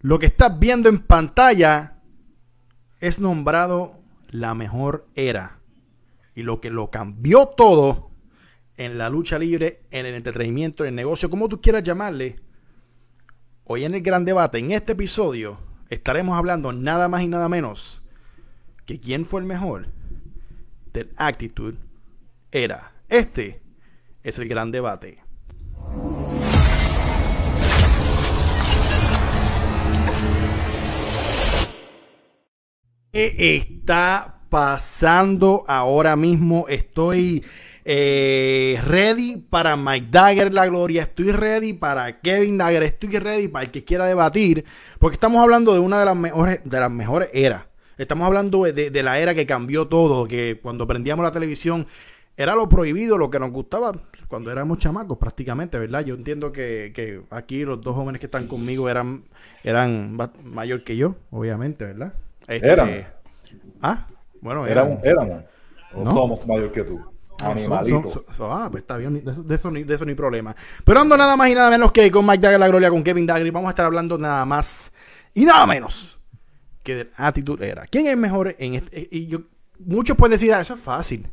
[0.00, 1.98] Lo que estás viendo en pantalla
[3.00, 5.58] es nombrado la mejor era.
[6.34, 8.10] Y lo que lo cambió todo
[8.76, 12.36] en la lucha libre, en el entretenimiento, en el negocio, como tú quieras llamarle.
[13.64, 15.58] Hoy en el gran debate, en este episodio,
[15.90, 18.02] estaremos hablando nada más y nada menos
[18.86, 19.88] que quién fue el mejor
[20.92, 21.76] del Actitude
[22.52, 22.92] Era.
[23.08, 23.60] Este
[24.22, 25.27] es el gran debate.
[33.10, 36.66] ¿Qué está pasando ahora mismo?
[36.68, 37.42] Estoy
[37.86, 43.64] eh, ready para Mike Dagger la gloria, estoy ready para Kevin Dagger, estoy ready para
[43.64, 44.66] el que quiera debatir,
[44.98, 47.64] porque estamos hablando de una de las mejores, de las mejores eras.
[47.96, 51.86] Estamos hablando de, de la era que cambió todo, que cuando prendíamos la televisión
[52.36, 56.04] era lo prohibido, lo que nos gustaba cuando éramos chamacos prácticamente, ¿verdad?
[56.04, 59.24] Yo entiendo que, que aquí los dos jóvenes que están conmigo eran,
[59.64, 62.12] eran mayor que yo, obviamente, ¿verdad?
[62.48, 63.06] Este,
[63.80, 64.06] Ah,
[64.40, 65.04] bueno, éramos.
[65.04, 65.44] éramos.
[65.94, 66.12] ¿No?
[66.12, 67.00] somos mayor que tú.
[67.40, 68.24] Animalito.
[68.40, 70.56] ah, pues está bien, de eso, de eso, de eso ni problema.
[70.84, 73.26] Pero ando nada más y nada menos que con Mike Dagger La Gloria, con Kevin
[73.26, 74.92] Dagger, vamos a estar hablando nada más
[75.34, 76.18] y nada menos
[76.82, 77.86] que de actitud era.
[77.86, 79.06] ¿Quién es mejor en este?
[79.12, 79.40] Y yo,
[79.78, 81.28] muchos pueden decir, ah, eso es fácil.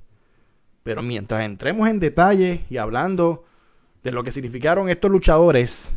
[0.84, 3.46] Pero mientras entremos en detalle y hablando
[4.04, 5.96] de lo que significaron estos luchadores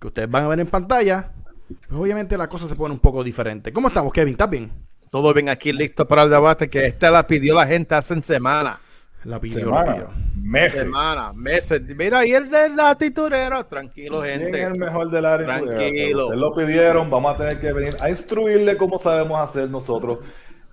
[0.00, 1.32] que ustedes van a ver en pantalla,
[1.74, 3.72] pues obviamente la cosa se pone un poco diferente.
[3.72, 4.32] ¿Cómo estamos, Kevin?
[4.32, 4.72] ¿Estás bien?
[5.10, 8.80] Todo bien aquí, listo para el debate que esta la pidió la gente hace semana.
[9.24, 10.10] La pidió, la pidió.
[10.34, 10.80] Meses.
[10.80, 11.80] Semana, meses.
[11.96, 14.50] Mira, y el de la titurera, tranquilo, gente.
[14.50, 16.24] ¿Quién es el mejor de la Tranquilo.
[16.24, 20.18] Ustedes lo pidieron, vamos a tener que venir a instruirle cómo sabemos hacer nosotros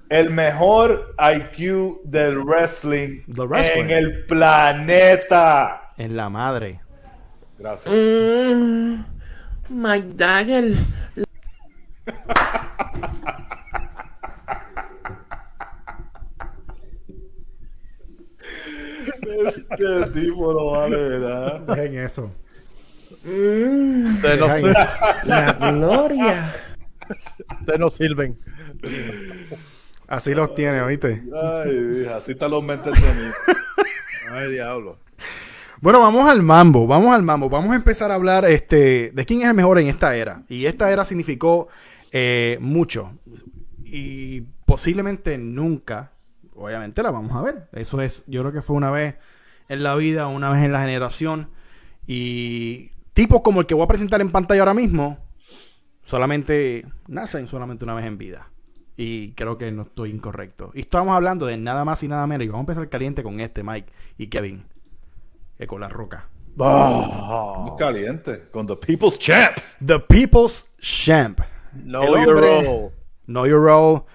[0.09, 5.93] el mejor IQ del wrestling, en el planeta.
[5.97, 6.81] En la madre.
[7.59, 7.93] Gracias.
[7.93, 9.03] Mm,
[9.69, 10.73] Mike Dagger.
[19.47, 21.59] este tipo lo vale, ¿verdad?
[21.61, 22.31] Dejen eso.
[23.23, 24.17] Mm,
[25.25, 26.55] la gloria.
[27.61, 28.39] Ustedes no sirven.
[30.07, 31.23] Así los tiene, ¿oíste?
[31.33, 33.31] Ay, así están los mentes de mí.
[34.31, 34.97] Ay, diablo.
[35.81, 37.49] Bueno, vamos al mambo, vamos al mambo.
[37.49, 40.43] Vamos a empezar a hablar este, de quién es el mejor en esta era.
[40.49, 41.69] Y esta era significó
[42.11, 43.13] eh, mucho.
[43.85, 46.11] Y posiblemente nunca,
[46.53, 47.69] obviamente la vamos a ver.
[47.71, 49.15] Eso es, yo creo que fue una vez
[49.69, 51.49] en la vida, una vez en la generación.
[52.05, 55.17] Y tipos como el que voy a presentar en pantalla ahora mismo,
[56.03, 58.51] solamente nacen solamente una vez en vida.
[58.97, 60.71] Y creo que no estoy incorrecto.
[60.73, 62.43] Y estamos hablando de nada más y nada menos.
[62.43, 64.65] Y vamos a empezar caliente con este, Mike y Kevin.
[65.59, 66.29] Que con la roca.
[66.57, 68.49] Oh, caliente.
[68.49, 69.57] Con The People's Champ.
[69.85, 71.41] The People's Champ.
[71.73, 72.93] Know your role.
[73.27, 74.05] Know your role.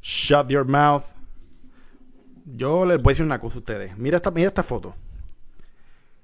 [0.00, 1.04] Shut your mouth.
[2.44, 3.98] Yo les voy a decir una cosa a ustedes.
[3.98, 4.94] Mira esta, mira esta foto.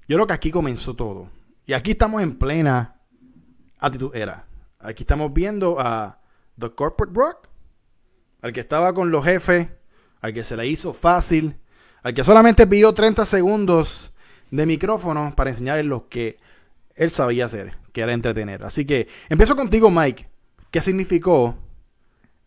[0.06, 1.28] Yo creo que aquí comenzó todo.
[1.67, 3.00] Y aquí estamos en plena
[3.81, 4.47] actitud era.
[4.78, 6.21] Aquí estamos viendo a
[6.56, 7.49] The Corporate Rock
[8.43, 9.69] al que estaba con los jefes,
[10.21, 11.59] al que se le hizo fácil,
[12.05, 14.12] al que solamente pidió 30 segundos
[14.50, 16.38] de micrófono para enseñarle lo que
[16.94, 18.64] él sabía hacer, que era entretener.
[18.64, 20.28] Así que empiezo contigo, Mike.
[20.70, 21.56] ¿Qué significó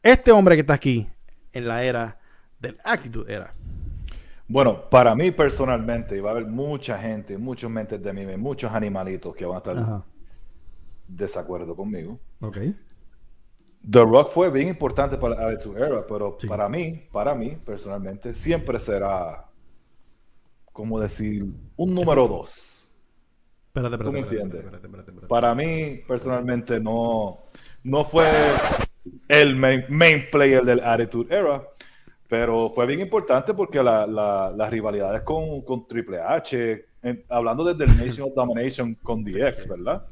[0.04, 1.10] este hombre que está aquí
[1.54, 2.20] en la era
[2.60, 3.54] del Actitude Era?
[4.48, 9.34] Bueno, para mí personalmente, va a haber mucha gente, muchos mentes de mí, muchos animalitos
[9.34, 10.04] que van a estar
[11.08, 12.20] desacuerdo conmigo.
[12.42, 12.58] Ok.
[13.90, 18.34] The Rock fue bien importante para la Attitude Era, pero para mí, para mí, personalmente,
[18.34, 19.50] siempre será,
[20.72, 21.46] como decir,
[21.76, 22.90] un número dos.
[23.68, 25.28] Espérate, espérate, ¿Tú me entiendes?
[25.28, 27.40] Para mí, personalmente, no,
[27.84, 28.28] no fue
[29.28, 31.64] el main, player del Attitude Era,
[32.28, 36.86] pero fue bien importante porque las rivalidades con, con Triple H,
[37.30, 40.06] hablando desde el Nation of Domination con DX, ¿verdad?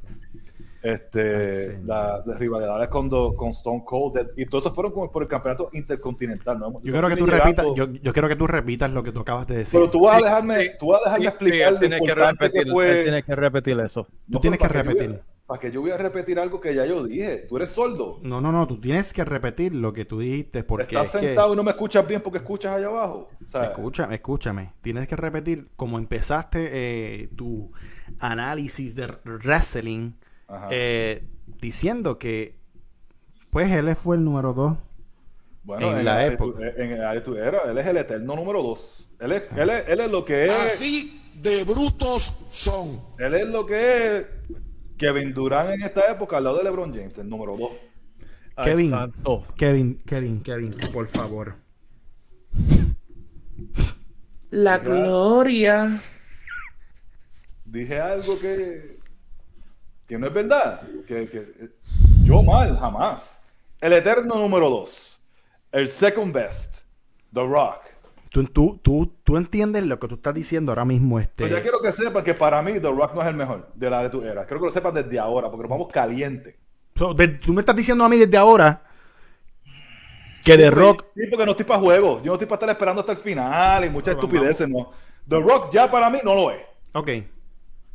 [0.81, 5.70] Este, las rivalidades con, con Stone Cold y todo eso fueron como por el campeonato
[5.73, 6.59] intercontinental.
[6.59, 6.73] ¿no?
[6.81, 9.47] Yo, quiero que tú repitas, yo, yo, quiero que tú repitas lo que tú acabas
[9.47, 9.79] de decir.
[9.79, 13.03] Pero tú vas a dejarme, tú vas a dejarme explicar lo importante que, fue.
[13.03, 14.08] Tienes que repetir eso.
[14.31, 15.22] Tú tienes que repetir.
[15.46, 17.46] para que yo voy a repetir algo que ya yo dije.
[17.49, 18.20] Tú eres sordo.
[18.22, 18.66] No, no, no.
[18.66, 22.08] Tú tienes que repetir lo que tú dijiste porque estás sentado y no me escuchas
[22.08, 23.29] bien porque escuchas allá abajo.
[23.64, 24.73] escúchame, escúchame.
[24.81, 27.72] Tienes que repetir como empezaste eh, tu
[28.20, 30.14] análisis de wrestling
[30.72, 31.23] eh,
[31.61, 32.55] diciendo que
[33.49, 34.78] pues él fue el número 2
[35.63, 36.59] bueno, en, la época.
[36.78, 39.07] en el era, él es el eterno número 2.
[39.19, 40.51] Él es, él, es, él es lo que es.
[40.51, 43.01] Así de brutos son.
[43.17, 44.28] Él es lo que es
[44.97, 47.72] Kevin Durant en esta época al lado de LeBron James, el número 2.
[48.55, 48.90] Ay, Kevin.
[48.90, 49.45] santo.
[49.55, 51.55] Kevin, Kevin, Kevin, por favor.
[54.49, 56.02] La gloria.
[57.66, 58.97] Dije algo que,
[60.09, 60.82] que no es verdad.
[61.08, 61.70] Que, que-
[62.23, 63.41] yo mal, jamás.
[63.79, 65.20] El eterno número 2.
[65.72, 66.79] El second best.
[67.34, 67.78] The Rock.
[68.32, 71.44] Tú, tú, tú, tú entiendes lo que tú estás diciendo ahora mismo, este.
[71.46, 73.90] Pero yo quiero que sepan que para mí The Rock no es el mejor de
[73.90, 74.46] la de tu era.
[74.46, 76.58] Quiero que lo sepan desde ahora, porque nos vamos caliente.
[76.96, 78.84] So, de- tú me estás diciendo a mí desde ahora
[80.44, 81.05] que The Rock.
[81.16, 82.22] Sí, porque no estoy para juegos.
[82.23, 84.91] Yo no estoy para estar esperando hasta el final y muchas estupideces, no.
[85.28, 86.62] The Rock ya para mí no lo es.
[86.94, 87.09] Ok.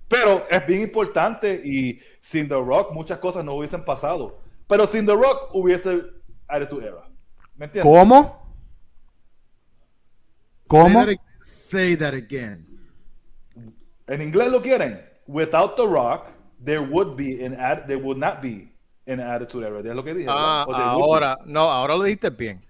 [0.08, 4.40] Pero es bien importante y sin The Rock muchas cosas no hubiesen pasado.
[4.66, 6.02] Pero sin The Rock hubiese
[6.46, 7.08] Attitude Era.
[7.56, 7.90] ¿Me entiendes?
[7.90, 8.44] ¿Cómo?
[10.68, 10.88] ¿Cómo?
[10.88, 12.66] Say that, ag- say that again.
[14.06, 15.00] En inglés lo quieren.
[15.26, 16.26] Without The Rock,
[16.62, 18.72] there would be an ad, there would not be
[19.06, 19.80] an Attitude Era.
[19.80, 20.28] Es lo que dije.
[20.30, 22.64] Ah, ahora, no, ahora lo dijiste bien.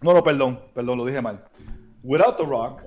[0.00, 1.44] No, no, perdón, perdón, lo dije mal.
[2.04, 2.82] Without The Rock,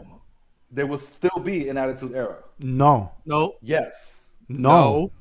[0.73, 2.39] there would still be an Attitude Era.
[2.59, 3.11] No.
[3.25, 3.53] No.
[3.61, 4.29] Yes.
[4.47, 5.11] No.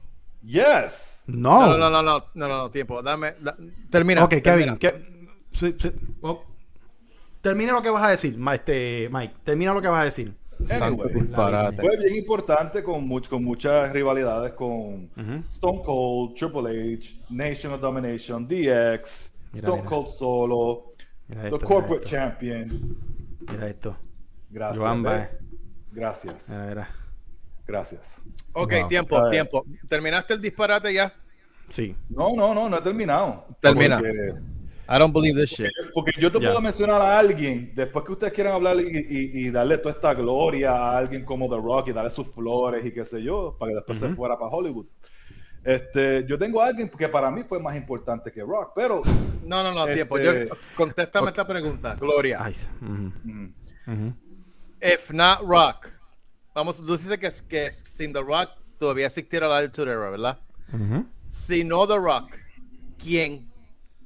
[0.43, 1.23] Yes.
[1.27, 1.67] No.
[1.67, 3.03] No, no, no, no, no, no, no, tiempo.
[3.03, 3.57] Dame, da-
[3.91, 4.25] termina.
[4.25, 4.79] Ok, termina.
[4.79, 5.03] Kevin.
[5.53, 5.93] que- sí, sí.
[6.23, 6.43] Oh.
[7.41, 9.35] Termina lo que vas a decir, este, Mike.
[9.45, 10.35] Termina lo que vas a decir.
[10.71, 11.09] Anyway.
[11.81, 15.09] Fue bien importante con, much- con muchas rivalidades con
[15.49, 19.89] Stone Cold, Triple H, Nation of Domination, DX, Mira, Stone mira.
[19.89, 20.93] Cold Solo,
[21.29, 22.09] Mira The esto, Corporate mira esto.
[22.11, 22.97] Champion.
[23.49, 23.97] Mira esto.
[24.51, 24.79] Gracias.
[24.79, 25.03] Joan ¿eh?
[25.03, 25.31] Baez.
[25.93, 26.51] Gracias.
[27.67, 28.23] Gracias.
[28.53, 28.89] Ok, Wow.
[28.89, 29.65] tiempo, tiempo.
[29.89, 31.13] ¿Terminaste el disparate ya?
[31.69, 31.95] Sí.
[32.09, 33.47] No, no, no, no he terminado.
[33.61, 33.99] Termina.
[33.99, 34.35] Porque,
[34.93, 35.71] I don't believe this shit.
[35.95, 39.51] porque yo te puedo mencionar a alguien, después que ustedes quieran hablar y, y- y
[39.51, 43.05] darle toda esta gloria a alguien como The Rock y darle sus flores y qué
[43.05, 44.87] sé yo, para que después se fuera para Hollywood.
[45.63, 49.03] Este, yo tengo a alguien que para mí fue más importante que Rock, pero
[49.47, 50.19] No, no, no, Este- tiempo.
[50.19, 50.33] Yo,
[50.77, 52.51] contéstame esta pregunta, Gloria.
[52.81, 53.47] Mm.
[54.81, 55.89] If not Rock,
[56.55, 60.39] vamos, tú dices que, que sin The Rock todavía existiera la Era, ¿verdad?
[60.73, 61.07] Ujú.
[61.27, 62.33] Si no The Rock,
[62.99, 63.49] ¿quién?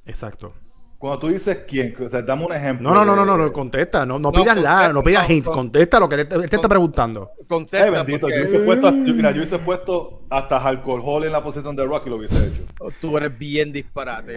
[0.05, 0.53] Exacto.
[0.99, 2.89] cuando tú dices quién, o sea, dame un ejemplo.
[2.89, 4.07] No, no, no, no, no, contesta.
[4.07, 6.49] No, no No, pidas la, contesta, no pidas con- Contesta lo que él te, él
[6.51, 7.31] te está preguntando.
[7.47, 7.85] Contesta.
[7.85, 11.43] Ay, bendito, porque yo hubiese puesto, yo- mira, yo hubiese puesto hasta alcohol en la
[11.43, 12.65] posición de Rock y lo hubiese hecho.
[13.01, 14.37] Tú eres bien disparate.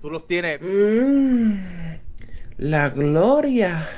[0.00, 0.58] Tú los tienes.
[0.62, 1.54] Mm,
[2.58, 3.88] la gloria.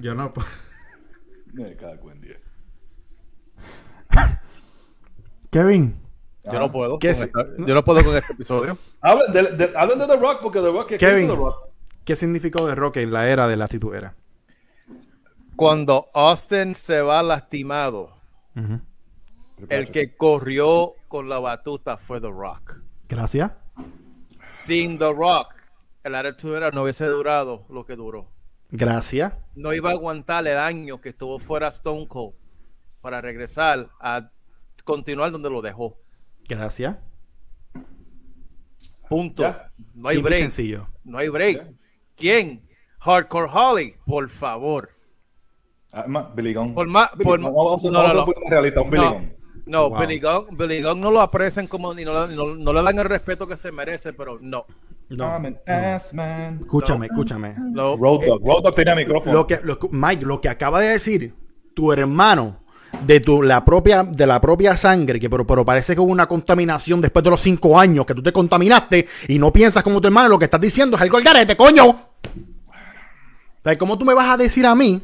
[0.00, 0.32] Yo no.
[1.52, 2.38] Me cago en diez.
[5.50, 5.96] Kevin.
[6.44, 6.98] Yo no puedo.
[6.98, 7.20] ¿Qué con es?
[7.22, 8.76] esta- yo no puedo con este episodio.
[9.00, 11.28] Hablen de, de- hablen de The Rock porque The Rock, ¿qué, qué Kevin.
[11.28, 11.56] The Rock?
[12.04, 14.14] ¿Qué significó de Rock en la era de la titulera?
[15.54, 18.16] Cuando Austin se va lastimado,
[19.68, 22.78] el que corrió con la batuta fue The Rock.
[23.08, 23.52] Gracias.
[24.42, 25.54] Sin The Rock,
[26.02, 28.28] el Era no hubiese durado lo que duró.
[28.72, 29.34] Gracias.
[29.54, 32.34] No iba a aguantar el año que estuvo fuera Stone Cold
[33.02, 34.30] para regresar a
[34.84, 35.96] continuar donde lo dejó.
[36.48, 36.96] Gracias.
[39.08, 39.42] Punto.
[39.42, 39.70] Ya.
[39.94, 40.40] No hay break.
[40.40, 40.88] sencillo.
[41.04, 41.66] No hay break.
[42.16, 42.66] ¿Quién?
[43.00, 44.90] Hardcore Holly, por favor.
[45.92, 46.74] Ah, ma- Billy Gunn.
[46.74, 47.52] Por más, Billy por Gunn.
[47.52, 49.32] más- Vamos a no, vamos a un Billy Gunn.
[49.66, 49.98] no, Wow.
[50.00, 52.98] Billy Gunn, Billy Gunn no lo aprecian como ni no, le- no- no le dan
[52.98, 54.64] el respeto que se merece, pero no.
[55.16, 55.24] No.
[55.26, 56.58] I'm an ass man.
[56.62, 57.54] Escúchame, escúchame.
[57.58, 57.96] no.
[57.96, 58.46] Road Dogg.
[58.46, 59.32] Road Dogg tenía micrófono.
[59.32, 61.34] Lo que, lo Mike, lo que acaba de decir
[61.74, 62.60] tu hermano
[63.06, 66.26] de tu la propia de la propia sangre, que pero, pero parece que hubo una
[66.28, 70.08] contaminación después de los cinco años que tú te contaminaste y no piensas como tu
[70.08, 71.86] hermano, lo que estás diciendo es algo al garete, coño.
[71.88, 75.00] O sea, ¿Cómo tú me vas a decir a mí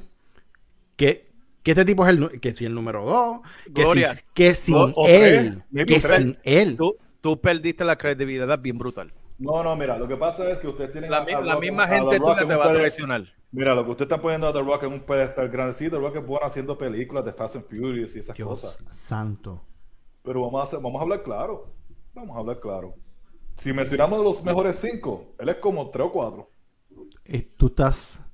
[0.96, 1.30] que,
[1.62, 3.38] que este tipo es el que si el número dos,
[3.74, 4.08] que, Gloria.
[4.08, 6.16] si, que sin O- o él, tres, que tres.
[6.16, 6.76] sin él.
[6.76, 9.12] Tú, tú perdiste la credibilidad bien brutal.
[9.38, 11.60] No, no, mira, lo que pasa es que ustedes tienen La, a- a la Rock-
[11.62, 13.24] misma gente tuya te va a traicionar.
[13.50, 15.96] Mira, lo que usted está poniendo a The Rock en un pedestal grande, sí, The
[15.96, 18.78] Rock es bueno haciendo películas de Fast and Furious y esas Dios cosas.
[18.90, 19.62] santo.
[20.22, 21.72] Pero vamos a, hacer- vamos a hablar claro.
[22.14, 22.94] Vamos a hablar claro.
[23.56, 26.50] Si mencionamos los mejores cinco, él es como tres o cuatro.
[27.24, 28.24] Eh, tú estás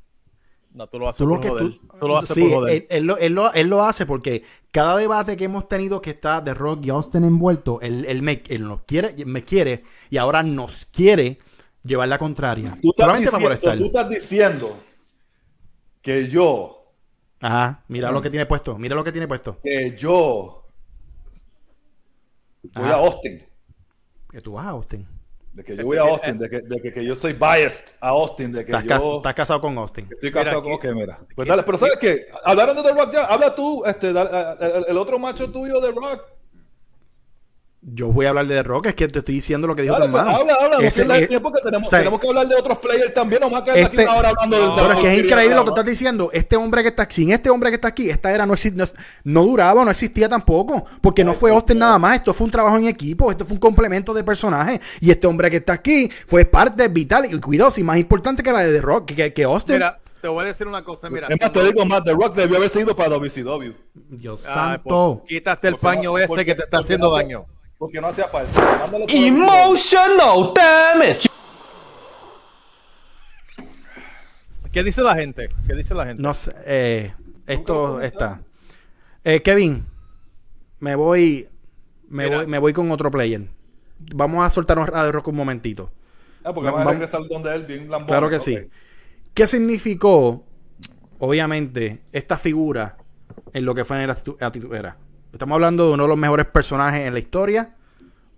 [0.74, 1.64] No, tú lo haces Tú lo por que joder.
[1.70, 2.74] tú, Tú lo haces sí, por joder.
[2.74, 6.10] Él, él lo, él lo- él lo hace porque cada debate que hemos tenido que
[6.10, 10.16] está de Rock y Austin envuelto, él, él me, él nos quiere, me quiere y
[10.16, 11.38] ahora nos quiere
[11.84, 12.76] llevar la contraria.
[12.82, 13.78] Tú estás, Solamente diciendo, molestar.
[13.78, 14.76] tú estás diciendo
[16.02, 16.92] que yo,
[17.40, 19.58] Ajá, mira lo que tiene puesto, mira lo que tiene puesto.
[19.62, 20.66] que yo
[22.74, 22.94] voy Ajá.
[22.94, 23.44] a Austin.
[24.30, 25.06] Que tú vas a Austin.
[25.54, 28.08] De que yo voy a Austin, de que, de que, que yo soy biased a
[28.08, 30.08] Austin, de que Estás, yo cas- estás casado con Austin.
[30.10, 30.90] estoy casado Mira, con...
[30.90, 31.18] Ok, mira.
[31.36, 32.26] Pues dale, pero ¿sabes qué?
[32.44, 33.24] Hablaron de The Rock ya.
[33.26, 36.22] Habla tú, este, el, el otro macho tuyo de Rock.
[37.86, 39.92] Yo voy a hablar de The Rock, es que te estoy diciendo lo que dijo
[39.92, 40.38] Dale, tu pues, hermano.
[40.40, 40.78] habla, habla.
[40.78, 43.42] No Ese- eh, tiempo que tenemos, o sea, tenemos que hablar de otros players también.
[43.42, 45.70] No más que Este- aquí ahora hablando del Pero es que es increíble lo que
[45.70, 45.76] ¿no?
[45.76, 46.30] estás diciendo.
[46.32, 48.72] Este hombre que está aquí, sin este hombre que está aquí, esta era no, exi-
[48.72, 48.84] no,
[49.24, 50.86] no duraba, no existía tampoco.
[51.02, 52.16] Porque no fue Austin nada más.
[52.16, 53.30] Esto fue un trabajo en equipo.
[53.30, 54.80] Esto fue un complemento de personaje.
[55.00, 57.26] Y este hombre que está aquí fue parte vital.
[57.30, 59.74] Y cuidado, si más importante que la de The Rock, que, que Austin.
[59.74, 61.26] Mira, te voy a decir una cosa, mira.
[61.28, 63.74] Es más, te digo más, The Rock debió haber seguido para WCW.
[64.08, 65.18] Dios Ay, santo.
[65.22, 67.44] pues, quítate el no- paño ese porque- que te está haciendo no hace- daño.
[67.84, 68.88] Porque no hacía falta.
[69.12, 71.28] Emotional damage.
[74.72, 75.50] ¿Qué dice la gente?
[75.66, 76.22] ¿Qué dice la gente?
[76.22, 76.54] No sé.
[76.64, 77.12] eh,
[77.46, 78.40] esto está.
[79.22, 79.84] Eh, Kevin,
[80.80, 81.46] me voy.
[82.08, 82.36] Me Mira.
[82.38, 83.42] voy, me voy con otro player.
[84.14, 85.90] Vamos a soltarnos a The Rock un momentito.
[86.42, 88.08] Ah, porque vamos a regresar donde él, bien lambón.
[88.08, 88.56] Claro que sí.
[89.34, 90.42] ¿Qué significó,
[91.18, 92.96] obviamente, esta figura
[93.52, 94.96] en lo que fue en el Actitud Actitud Era?
[95.34, 97.74] Estamos hablando de uno de los mejores personajes en la historia,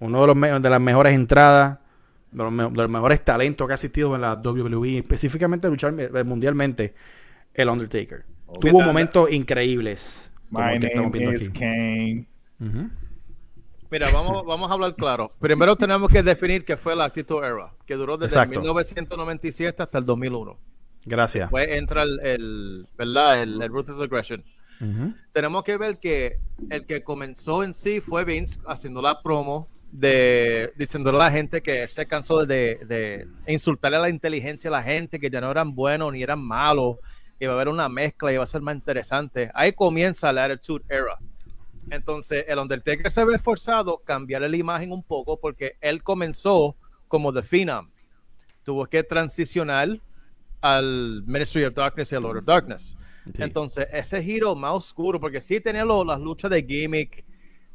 [0.00, 1.78] uno de, los me- de las mejores entradas,
[2.30, 5.94] de los, me- de los mejores talentos que ha existido en la WWE, específicamente luchar
[6.24, 6.94] mundialmente,
[7.54, 8.24] el Undertaker.
[8.60, 10.32] Tuvo momentos increíbles.
[10.50, 11.58] como My name viendo is aquí.
[11.58, 12.26] Kane.
[13.90, 15.30] Mira, vamos, vamos a hablar claro.
[15.38, 18.60] Primero tenemos que definir qué fue la Actitud Era, que duró desde Exacto.
[18.60, 20.56] 1997 hasta el 2001.
[21.04, 21.44] Gracias.
[21.44, 23.42] Después entra el, el- ¿verdad?
[23.42, 24.42] El, el Ruthless Aggression.
[25.32, 26.38] Tenemos que ver que
[26.70, 31.62] el que comenzó en sí fue Vince haciendo la promo de diciéndole a la gente
[31.62, 35.50] que se cansó de, de insultarle a la inteligencia a la gente, que ya no
[35.50, 36.96] eran buenos ni eran malos,
[37.38, 39.50] que iba a haber una mezcla y iba a ser más interesante.
[39.54, 41.18] Ahí comienza la Attitude Era.
[41.90, 46.76] Entonces, el Undertaker se ve forzado a cambiarle la imagen un poco porque él comenzó
[47.08, 47.90] como The Phenom.
[48.64, 50.00] Tuvo que transicionar
[50.60, 52.96] al Ministry of Darkness y al Lord of Darkness.
[53.34, 53.42] Sí.
[53.42, 57.24] Entonces, ese giro más oscuro, porque sí tenía lo- las luchas de gimmick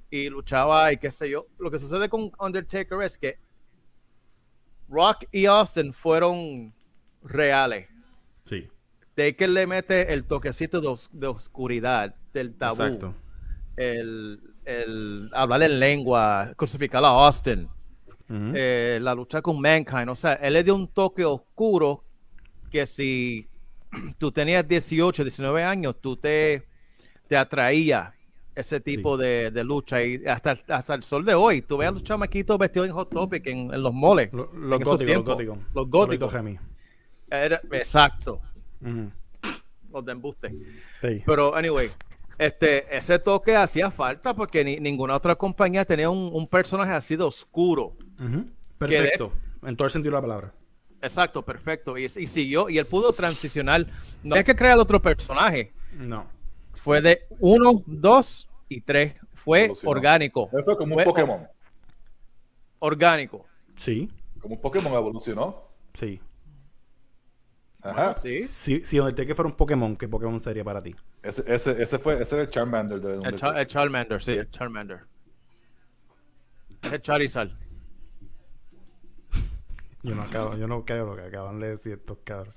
[0.09, 1.47] y luchaba y qué sé yo.
[1.59, 3.37] Lo que sucede con Undertaker es que
[4.89, 6.73] Rock y Austin fueron
[7.23, 7.87] reales.
[8.45, 8.67] Sí.
[9.15, 13.13] Taker le mete el toquecito de, os- de oscuridad, del tabú, Exacto.
[13.75, 17.69] el, el hablar en lengua, crucificar a Austin,
[18.29, 20.07] eh, la lucha con Mankind.
[20.09, 22.05] O sea, él le dio un toque oscuro
[22.69, 23.47] que si
[24.17, 26.67] tú tenías 18, 19 años, tú te,
[27.27, 28.13] te atraía
[28.55, 30.03] ese tipo de, de lucha.
[30.03, 33.09] Y hasta, hasta el sol de hoy, tú ves a los chamaquitos vestidos en Hot
[33.09, 34.29] Topic en, en los moles.
[34.33, 34.49] Los
[34.83, 35.57] góticos, los góticos.
[35.73, 36.33] Los góticos.
[36.33, 36.33] Los.
[37.29, 38.41] Era- exacto.
[39.91, 40.49] Los de embuste.
[41.01, 41.23] Sí.
[41.25, 41.89] Pero, anyway,
[42.37, 47.15] este, ese toque hacía falta porque ni- ninguna otra compañía tenía un, un personaje así
[47.15, 47.93] de oscuro.
[48.77, 49.33] Perfecto.
[49.63, 50.53] En todo el sentido de la palabra.
[51.01, 51.97] Exacto, perfecto.
[51.97, 53.87] Y, y siguió, y él pudo transicionar.
[54.23, 55.73] No es que crear otro personaje.
[55.93, 56.27] No.
[56.73, 59.15] Fue de uno, dos y tres.
[59.33, 59.91] Fue Evolucionó.
[59.91, 60.47] orgánico.
[60.49, 61.47] Fue como un Pokémon.
[62.79, 63.45] Orgánico.
[63.75, 64.11] Sí.
[64.39, 65.63] Como un Pokémon evolucionó.
[65.93, 66.21] Sí.
[67.81, 68.13] Ajá.
[68.13, 68.47] Sí.
[68.47, 70.95] Si, si Undertaker fuera un Pokémon, ¿qué Pokémon sería para ti?
[71.23, 74.49] Ese, ese, ese fue ese era el Charmander de El, Char- el Charmander, sí, el
[74.51, 75.01] Charmander.
[76.83, 77.49] El Charizard.
[80.03, 82.55] Yo no, acabo, yo no creo lo que acaban de decir estos cabros.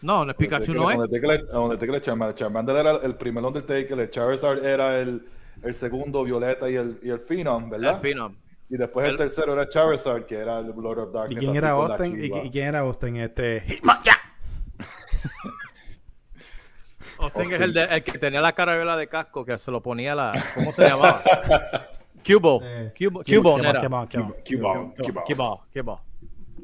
[0.00, 0.96] No, el Pikachu no es.
[0.98, 2.34] Undertaker, Undertaker es Charmander.
[2.34, 5.26] Charmander era el primer Undertaker, el Charizard era el,
[5.62, 7.94] el segundo, Violeta y el, y el Phenom, ¿verdad?
[7.94, 8.36] El Phenom.
[8.70, 11.38] Y después el, El- tercero era Charizard, que era el Lord of ¿Y Darkness.
[11.38, 12.18] quién así era Austin?
[12.20, 13.16] ¿Y, y quién era Austin?
[13.16, 13.62] Este.
[13.66, 14.14] Hitmonchan.
[17.18, 20.14] Austin es el, de- el que tenía la carabela de casco que se lo ponía
[20.14, 20.32] la.
[20.54, 21.22] ¿Cómo se llamaba?
[22.26, 22.60] Cubo.
[22.62, 23.80] Eh, Cubo, ¿Quién- Cubo, quién- era.
[23.80, 24.06] quién-
[24.44, 25.22] quién- Cubone, Cubone.
[25.26, 26.00] Cubo, Cubo.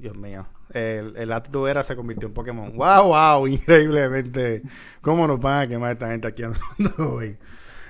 [0.04, 0.46] Dios mío.
[0.70, 2.76] El, el Attitude Era se convirtió en Pokémon.
[2.76, 3.46] ¡Wow, wow!
[3.49, 4.62] Increíblemente.
[5.00, 7.37] ¿Cómo nos van a quemar esta gente aquí nosotros hoy?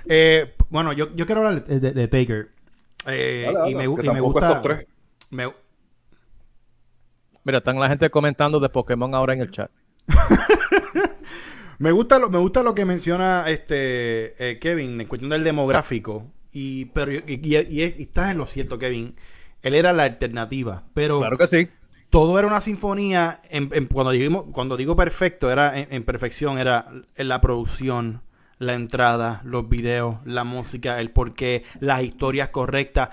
[0.05, 2.49] Eh, bueno, yo, yo quiero hablar de, de- de Taker.
[3.07, 4.47] Eh, y me, y me es gusta.
[4.47, 4.87] top tres.
[5.29, 5.53] me-
[7.43, 9.69] Mira, están la gente comentando de Pokémon ahora en el chat.
[11.77, 16.31] Me gusta lo, me gusta lo que menciona este eh, Kevin en cuestión del demográfico.
[16.53, 19.15] Y, pero, y, y- y es- y estás en lo cierto, Kevin.
[19.61, 20.83] Él era la alternativa.
[20.93, 21.67] Pero Claro que sí.
[22.15, 23.41] Todo era una sinfonía.
[23.49, 28.21] En, en- cuando, digo, cuando digo perfecto, era en, en perfección, era en la producción,
[28.57, 33.09] la entrada, los videos, la música, el porqué, las historias correctas.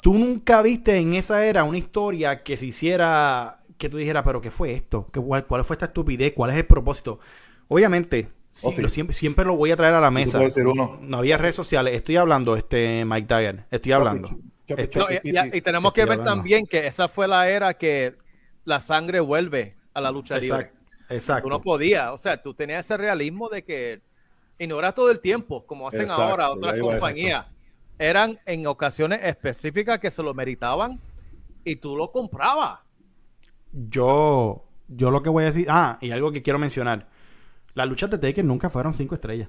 [0.00, 4.40] Tú nunca viste en esa era una historia que se hiciera, que tú dijeras, pero
[4.40, 5.06] ¿qué fue esto?
[5.12, 6.32] ¿Qué, cuál, cuál fue esta estupidez?
[6.34, 7.20] ¿Cuál es el propósito?
[7.68, 8.80] Obviamente, sí, Oh, sí.
[8.80, 10.38] lo siempre, siempre lo voy a traer a la mesa.
[10.38, 10.98] puedo decir uno.
[11.02, 11.94] No había redes sociales.
[11.94, 13.66] Estoy hablando, este Mike Dagger.
[13.70, 14.30] Estoy hablando.
[14.66, 15.38] Este- No, y, y- piti.
[15.52, 16.30] y tenemos que ver hablando.
[16.30, 18.16] también que esa fue la era que
[18.70, 20.58] la sangre vuelve a la lucha libre.
[20.58, 20.80] Exacto.
[21.10, 21.42] Exacto.
[21.42, 24.00] Tú no podías, o sea, tú tenías ese realismo de que,
[24.58, 27.46] y no era todo el tiempo, como hacen Exacto, ahora otras compañías.
[27.98, 31.00] Eran en ocasiones específicas que se lo meritaban
[31.64, 32.78] y tú lo comprabas.
[33.72, 35.66] Yo, yo lo que voy a decir.
[35.68, 37.08] Ah, y algo que quiero mencionar.
[37.74, 39.48] Las luchas de Taker nunca fueron cinco estrellas.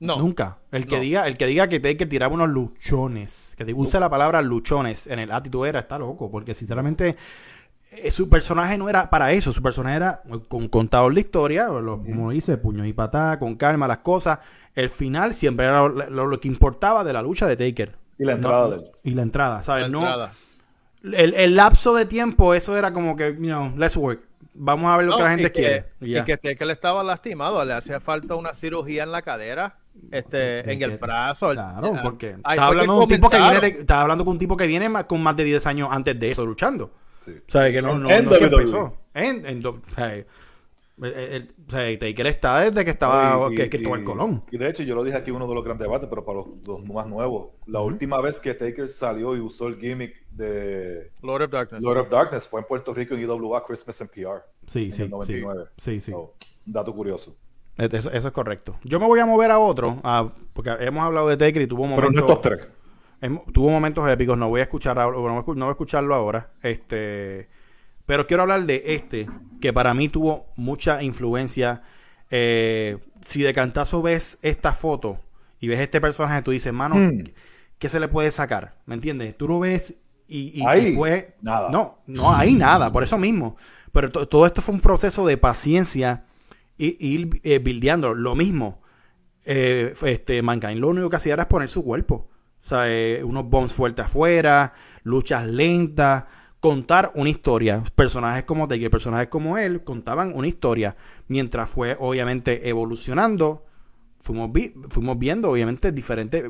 [0.00, 0.58] No, Nunca.
[0.72, 1.02] El que No.
[1.02, 5.18] diga, el que diga que Taker tiraba unos luchones, que use la palabra luchones en
[5.20, 7.16] el Attitude Era, está loco, porque sinceramente
[8.10, 12.30] su personaje no era para eso, su personaje era con contador de historia, lo- como
[12.30, 14.38] dice, puños y patada, con calma las cosas.
[14.74, 17.96] El final siempre era lo, lo- lo que importaba de la lucha de Taker.
[18.18, 18.90] Y la entrada No- de él.
[19.04, 19.82] Y la entrada, ¿sabes?
[19.82, 20.32] la no, entrada.
[21.02, 24.20] el, el lapso de tiempo, eso era como que, you know, let's work.
[24.56, 25.84] Vamos a ver lo No, que la y gente que- quiere.
[26.20, 29.78] Y que Taker estaba lastimado, le hacía falta una cirugía en la cadera,
[30.12, 31.50] este, en el que- brazo.
[31.50, 34.56] el- Claro, porque estaba hablando, un tipo que viene de- estaba hablando con un tipo
[34.56, 36.90] que viene más- con más de 10 años antes de eso luchando.
[37.24, 37.32] Sí.
[37.48, 38.96] O sea, que no, no, En no que empezó.
[39.14, 40.26] En, en o sea, el,
[41.02, 44.04] el- o sea, Taker está desde que estaba Y- que, y- que tomó el y-
[44.04, 44.44] Colón.
[44.50, 46.46] Y de hecho, yo lo dije aquí uno de los grandes debates, pero para los,
[46.66, 47.48] los más nuevos.
[47.66, 51.82] La última vez que Taker salió y usó el gimmick de Lord of Darkness.
[51.82, 54.42] Lord of Darkness fue en Puerto Rico en IWA Christmas and PR.
[54.66, 55.10] Sí, en sí, el sí.
[55.10, 55.64] 99.
[55.76, 56.10] Sí, sí.
[56.12, 57.36] So, dato curioso.
[57.76, 58.76] Eso, eso es correcto.
[58.84, 61.82] Yo me voy a mover a otro, a- porque hemos hablado de Taker y tuvo
[61.82, 62.22] Pero no momentos...
[62.30, 62.68] estos tres.
[63.52, 66.50] Tuvo momentos épicos, no voy a escuchar no voy a escucharlo ahora.
[66.62, 67.48] Este,
[68.06, 69.28] pero quiero hablar de este,
[69.60, 71.82] que para mí tuvo mucha influencia.
[72.30, 75.20] Eh, si de cantazo ves esta foto
[75.60, 77.22] y ves este personaje, tú dices, mano, Hmm.
[77.78, 78.74] ¿qué se le puede sacar?
[78.86, 79.36] ¿Me entiendes?
[79.36, 79.96] Tú lo ves
[80.28, 81.36] y, y- Ahí, y fue.
[81.42, 81.68] nada.
[81.70, 83.56] No, no hay nada, por eso mismo.
[83.92, 86.24] Pero to- todo esto fue un proceso de paciencia
[86.76, 88.12] y y ir eh, buildeando.
[88.14, 88.82] Lo mismo.
[89.46, 92.28] Eh, este, Mankind lo único que hacía era poner su cuerpo.
[93.24, 96.24] Unos bombs fuertes afuera, luchas lentas,
[96.60, 97.82] contar una historia.
[97.94, 100.96] Personajes como Taker, personajes como él, contaban una historia.
[101.28, 103.66] Mientras fue, obviamente, evolucionando,
[104.20, 106.42] fuimos, vi- fuimos viendo, obviamente, diferente,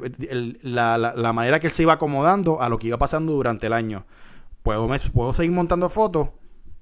[0.63, 3.67] la, la- la manera que él se iba acomodando a lo que iba pasando durante
[3.67, 4.05] el año.
[4.63, 6.29] Puedo, me- puedo seguir montando fotos.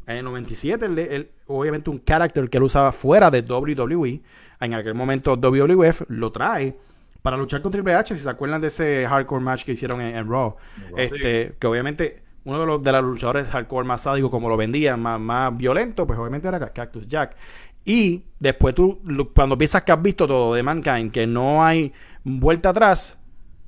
[0.06, 4.20] En el 97, él- él- obviamente un carácter que él usaba fuera de WWE.
[4.60, 6.76] En aquel momento WWF lo trae
[7.22, 8.16] para luchar con Triple H.
[8.16, 10.56] Si se acuerdan de ese hardcore match que hicieron en, en Raw.
[10.96, 15.00] Este, que obviamente uno de los, de los luchadores hardcore más sádicos, como lo vendían,
[15.00, 17.36] más, más violento, pues obviamente era Cactus Jack.
[17.84, 19.00] Y después tú,
[19.34, 21.92] cuando piensas que has visto todo de Mankind, que no hay
[22.24, 23.18] vuelta atrás,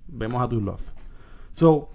[0.07, 0.91] vemos a Tu Love.
[1.53, 1.91] So,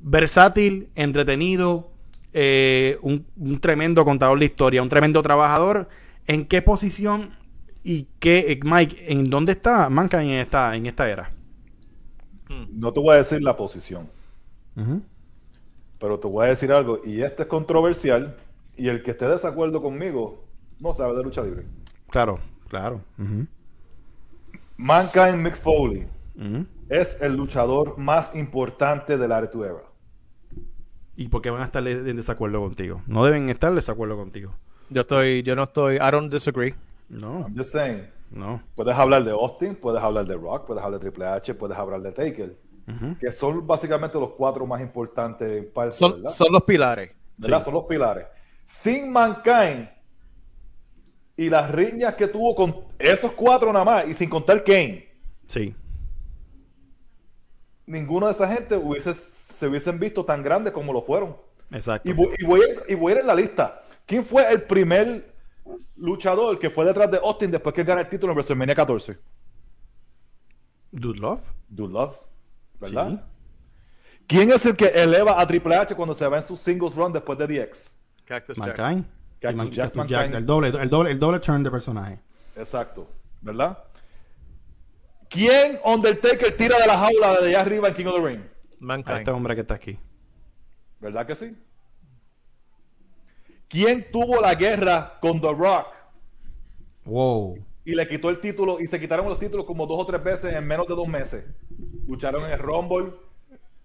[0.00, 1.90] versátil, entretenido,
[2.32, 5.88] eh, un, un tremendo contador de historia, un tremendo trabajador.
[6.26, 7.36] ¿En qué posición
[7.82, 11.30] y qué, eh, Mike, en dónde está Mankind en esta, en esta era?
[12.70, 14.08] No te voy a decir la posición,
[15.98, 18.36] pero te voy a decir algo, y esto es controversial,
[18.76, 20.44] y el que esté de desacuerdo conmigo
[20.78, 21.66] no sabe de lucha libre.
[22.10, 22.38] Claro,
[22.68, 23.02] claro.
[23.18, 23.46] Ujú,
[24.76, 26.66] Mankind Mick Foley ujú.
[26.88, 29.82] es el luchador más importante del Attitude Era.
[31.16, 33.02] ¿Y por qué van a estar en desacuerdo contigo?
[33.06, 34.54] No deben estar en desacuerdo contigo.
[34.88, 36.74] Yo estoy, yo no estoy, I don't disagree.
[37.08, 38.06] No, I'm just saying.
[38.30, 38.62] no.
[38.74, 42.00] Puedes hablar de Austin, puedes hablar de Rock, puedes hablar de Triple H, puedes hablar
[42.02, 42.56] de Taker,
[43.20, 47.10] que son básicamente los cuatro más importantes en parte, Son, son los pilares.
[47.36, 47.58] ¿verdad?
[47.58, 47.64] Sí.
[47.64, 48.26] Son los pilares.
[48.64, 49.88] Sin Mankind
[51.36, 55.08] y las riñas que tuvo con esos cuatro nada más, y sin contar Kane,
[55.46, 55.74] Sí.
[57.86, 61.36] ninguno de esa gente hubiese, se hubiesen visto tan grandes como lo fueron.
[61.70, 62.08] Exacto.
[62.08, 63.82] Y voy, y voy y voy a ir en la lista.
[64.06, 65.34] ¿Quién fue el primer
[65.96, 69.18] luchador que fue detrás de Austin después que gana el título en WrestleMania 14?
[70.90, 71.46] Dude Love.
[71.68, 72.16] Dude Love,
[72.80, 73.08] ¿verdad?
[73.10, 73.20] Sí.
[74.26, 77.12] ¿Quién es el que eleva a Triple H cuando se va en su singles run
[77.12, 77.96] después de DX?
[78.24, 78.78] Cactus Jack.
[78.78, 79.06] Mankind.
[79.40, 80.34] Cactus Y Man- Jack, Cactus Jack, Mankind.
[80.36, 82.20] El doble, el doble, el doble turn de personaje.
[82.56, 83.08] Exacto,
[83.40, 83.78] ¿verdad?
[85.30, 88.40] ¿Quién Undertaker tira de la jaula de allá arriba en King of the Ring?
[88.40, 88.46] A
[88.80, 89.18] Mankind.
[89.18, 89.98] este hombre que está aquí.
[91.00, 91.56] ¿Verdad que sí?
[93.68, 95.86] ¿Quién tuvo la guerra con The Rock
[97.04, 97.58] Wow.
[97.84, 100.54] y le quitó el título y se quitaron los títulos como dos o tres veces
[100.54, 101.44] en menos de dos meses?
[102.06, 103.12] Lucharon en el Rumble,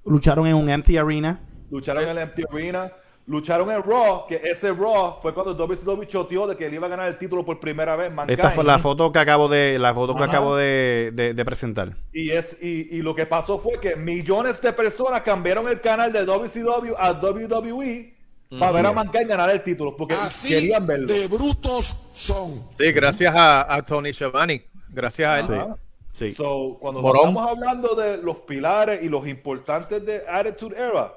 [0.05, 1.41] Lucharon en un empty arena.
[1.69, 2.91] lucharon en el Empty Arena,
[3.25, 6.89] lucharon en Raw, que ese Raw fue cuando WCW choteó de que él iba a
[6.89, 8.11] ganar el título por primera vez.
[8.11, 8.37] Mankind.
[8.37, 10.31] Esta fue la foto que acabo de, la foto que Ajá.
[10.31, 11.95] acabo de, de- de presentar.
[12.11, 16.11] Y, es, y, y lo que pasó fue que millones de personas cambiaron el canal
[16.11, 18.13] de WCW a WWE
[18.59, 21.07] para ver a Mankind ganar el título, porque Así querían verlo.
[21.07, 22.67] de brutos son.
[22.71, 24.65] Sí, gracias a, a Tony Schiavone.
[24.89, 25.45] Gracias a él.
[25.45, 25.53] Sí.
[25.53, 25.77] Ajá.
[26.11, 26.29] Sí.
[26.29, 31.11] So, cuando estamos hablando de los pilares y los importantes de Attitude Era,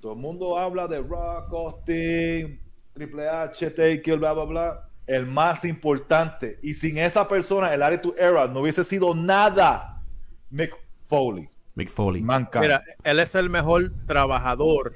[0.00, 2.58] todo el mundo habla de Rock, Austin,
[2.94, 4.88] Triple H, Taker, bla, bla, bla.
[5.06, 6.58] El más importante.
[6.62, 10.02] Y sin esa persona, el Attitude Era no hubiese sido nada.
[10.48, 10.74] Mick
[11.04, 11.50] Foley.
[11.74, 12.22] Mick Foley.
[12.22, 12.62] Mankind.
[12.62, 14.94] Mira, él es el mejor trabajador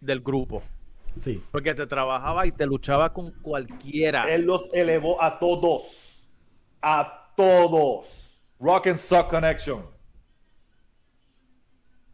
[0.00, 0.62] del grupo.
[1.20, 1.42] Sí.
[1.50, 4.32] Porque te trabajaba y te luchaba con cualquiera.
[4.32, 6.26] Él los elevó a todos.
[6.80, 8.40] A todos.
[8.58, 9.82] Rock and Suck Connection.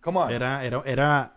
[0.01, 0.31] Come on.
[0.31, 1.35] Era, era, era.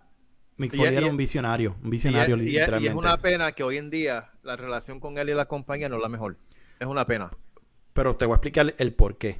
[0.58, 1.76] Mick Y- Foley y- era un visionario.
[1.84, 2.88] Un visionario, es, y literalmente.
[2.90, 5.96] es una pena que hoy en día la relación con él y la compañía no
[5.96, 6.38] es la mejor.
[6.80, 7.32] Es una pena.
[7.94, 9.40] Pero te voy a explicar el por qué.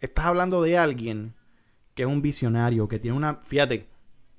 [0.00, 1.34] Estás hablando de alguien
[1.94, 3.36] que es un visionario, que tiene una.
[3.44, 3.88] Fíjate,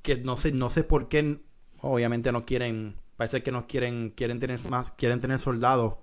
[0.02, 1.40] que no sé, no sé por qué.
[1.82, 2.96] Obviamente no quieren.
[3.18, 5.96] Parece que no quieren, quieren tener más, quieren tener soldados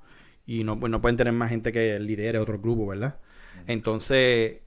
[0.47, 3.19] y no, pues no pueden tener más gente que lidere otro grupo, ¿verdad?
[3.67, 4.61] Entonces,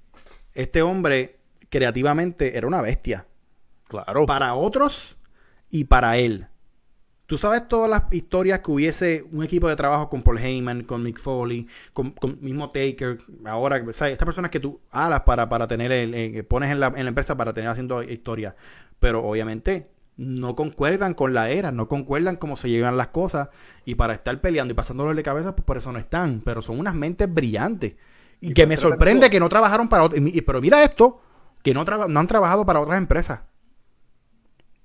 [0.53, 3.25] este hombre creativamente era una bestia.
[3.88, 4.25] Claro.
[4.25, 5.17] Para otros
[5.69, 6.47] y para él.
[7.27, 11.01] Tú sabes todas las historias que hubiese un equipo de trabajo con Paul Heyman, con
[11.01, 13.17] Mick Foley, con, con mismo Taker.
[13.45, 14.13] Ahora, ¿sabes?
[14.13, 17.10] Estas personas que tú alas para, para tener, el, eh, pones en la, en la
[17.10, 18.53] empresa para tener haciendo historias.
[18.99, 23.49] Pero obviamente no concuerdan con la era, no concuerdan cómo se llevan las cosas.
[23.84, 26.41] Y para estar peleando y pasándoles de cabeza, pues por eso no están.
[26.43, 27.93] Pero son unas mentes brillantes.
[28.41, 30.21] Y, Y que me sorprende que no trabajaron para otras.
[30.45, 31.21] Pero mira esto,
[31.63, 33.41] que no, no han trabajado para otras empresas.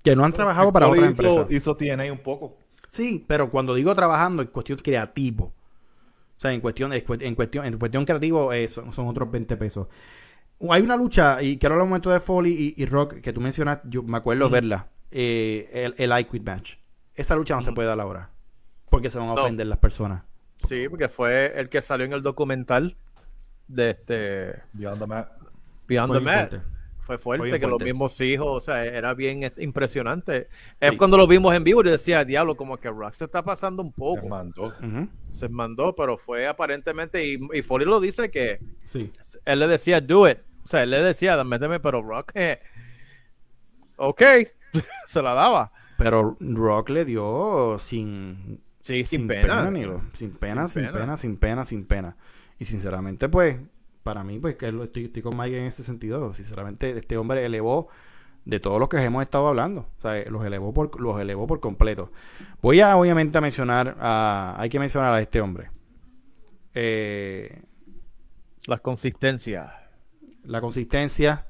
[0.03, 1.47] Que no han trabajado para otras hizo, empresas.
[1.51, 2.57] Hizo TNA un poco.
[2.89, 5.45] Sí, pero cuando digo trabajando, en cuestión creativo.
[5.45, 9.89] O sea, en cuestión, en cuestión, en cuestión creativo eh, son, son otros 20 pesos.
[10.71, 13.41] Hay una lucha, y quiero hablar un momento de Foley y, y Rock, que tú
[13.41, 16.75] mencionas, yo me acuerdo verla, eh, el, el I Quit Match.
[17.15, 18.31] Esa lucha no se puede dar ahora.
[18.89, 19.43] Porque se van a No.
[19.43, 20.23] ofender las personas.
[20.59, 22.97] Sí, porque fue el que salió en el documental
[23.69, 25.29] de este Beyond the Mat.
[25.87, 26.49] Beyond Fue the Mat.
[26.51, 26.67] fuerte.
[27.01, 30.49] Fue fuerte, Fue que los mismos hijos, o sea, era bien impresionante.
[30.51, 30.77] Sí.
[30.81, 33.83] Es cuando lo vimos en vivo y decía, diablo, como que Rock se está pasando
[33.83, 34.19] un poco.
[34.27, 34.53] Hermano.
[34.59, 35.09] Ujú.
[35.31, 39.11] Se mandó, pero fue aparentemente, y, y Foley lo dice que Sí.
[39.45, 40.39] él le decía, do it.
[40.63, 42.61] O sea, él le decía, méteme, pero Rock, eh,
[43.97, 44.23] ok,
[45.07, 45.73] se la daba.
[45.97, 49.43] Pero Rock le dio sin, Sí, sin, sin pena.
[49.43, 50.03] pena, Nilo.
[50.15, 50.99] Sin pena, Sin sin, pena.
[51.01, 51.17] pena.
[51.17, 52.17] sin pena, sin pena.
[52.59, 53.59] Y sinceramente, pues,
[54.03, 56.33] para mí, pues, que estoy, estoy con Mike en ese sentido.
[56.35, 57.89] Sinceramente, este hombre elevó
[58.47, 59.89] de todos los que hemos estado hablando.
[59.99, 62.11] O sea, los elevó por, los elevó por completo.
[62.63, 65.71] Voy a, obviamente, a mencionar a, hay que mencionar a este hombre.
[66.75, 67.63] Eh,
[68.67, 69.71] Las consistencias.
[70.45, 71.47] la consistencia,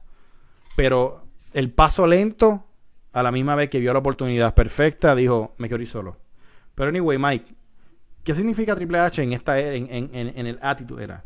[0.77, 2.65] pero el paso lento,
[3.13, 6.17] a la misma vez que vio la oportunidad perfecta, dijo, me quiero ir solo.
[6.75, 7.55] Pero anyway, Mike,
[8.25, 11.25] ¿qué significa Triple H en esta era, en, en, en- el attitude era?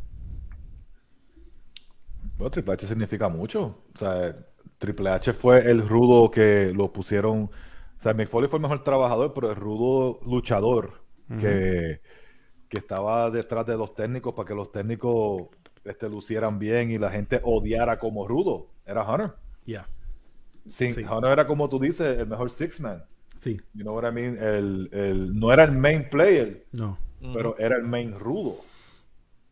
[2.37, 3.63] Bueno, Triple H significa mucho.
[3.95, 4.35] O sea,
[4.79, 7.45] Triple H fue el rudo que lo pusieron.
[7.45, 11.05] O sea, Mick Foley fue el mejor trabajador, pero el rudo luchador
[11.37, 12.01] que,
[12.69, 15.49] que estaba detrás de los técnicos para que los técnicos
[15.85, 18.69] este, lucieran bien y la gente odiara como rudo.
[18.87, 19.33] Era Hunter.
[19.67, 19.89] Ya,
[20.69, 21.03] Sin, Sí.
[21.05, 23.05] Hunter era, como tú dices, el mejor six man.
[23.37, 24.39] sí, You know what I mean?
[24.43, 26.99] El, el- no era el main player, no.
[27.35, 28.57] pero era el main rudo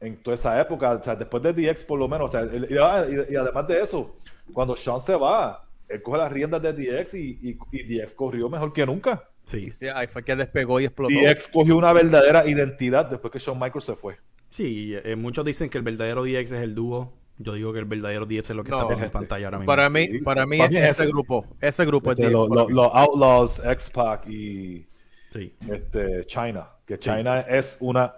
[0.01, 2.67] en toda esa época, o sea, después de DX por lo menos, o sea, el-
[2.71, 4.17] y, ah, y- y además de eso,
[4.53, 8.49] cuando Sean se va, él coge las riendas de DX y, y, y DX corrió
[8.49, 9.29] mejor que nunca.
[9.45, 11.13] Sí, Sí, ahí fue que despegó y explotó.
[11.15, 14.17] DX cogió una verdadera identidad después que Shawn Michaels se fue.
[14.49, 17.13] sí, eh, muchos dicen que el verdadero DX es el dúo.
[17.39, 19.59] Yo digo que el verdadero DX es lo que No, está en este, pantalla ahora
[19.59, 19.67] mismo.
[19.67, 21.07] Para mí, para mí, Para mí es ese ese.
[21.07, 22.75] grupo, ese grupo Este, es lo- 10 para lo- mí.
[22.75, 24.87] los Outlaws, X-Pac y
[25.31, 28.15] Sí, este, China, que China es una,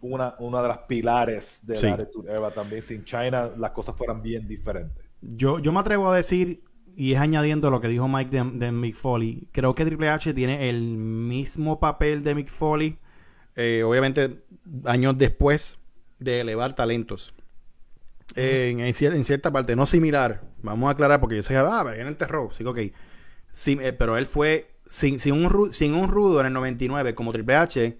[0.00, 1.86] una, una de las pilares de Sí.
[1.86, 2.80] la Attitude Era también.
[2.82, 5.04] Sin China las cosas fueran bien diferentes.
[5.20, 6.62] Yo, yo me atrevo a decir,
[6.96, 10.32] y es añadiendo lo que dijo Mike de, de Mick Foley, creo que Triple H
[10.32, 12.96] tiene el mismo papel de Mick Foley,
[13.56, 14.42] eh, obviamente
[14.86, 15.78] años después
[16.18, 17.34] de elevar talentos.
[18.36, 21.56] Eh, en, en cier- en cierta parte, no similar, vamos a aclarar porque yo sé,
[21.56, 22.78] ah, pero él enterró, sí, ok.
[23.52, 27.14] Sí, eh, pero él fue, sin, sin, un, ru- sin un rudo en el 99
[27.14, 27.98] como Triple H,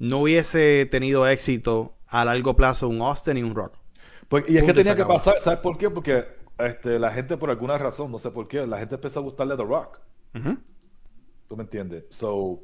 [0.00, 3.74] no hubiese tenido éxito a largo plazo un Austin y un Rock.
[4.28, 5.90] Pues, y es que Punto tenía que pasar, ¿sabes por qué?
[5.90, 6.24] Porque
[6.58, 9.56] este, la gente, por alguna razón, no sé por qué, la gente empezó a gustarle
[9.56, 10.00] The Rock.
[11.48, 12.04] ¿Tú me entiendes?
[12.10, 12.60] So,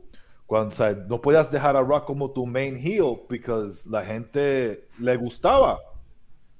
[0.46, 4.88] cuando, o sea, no podías dejar a Rock como tu main heel because la gente
[4.98, 5.78] le gustaba.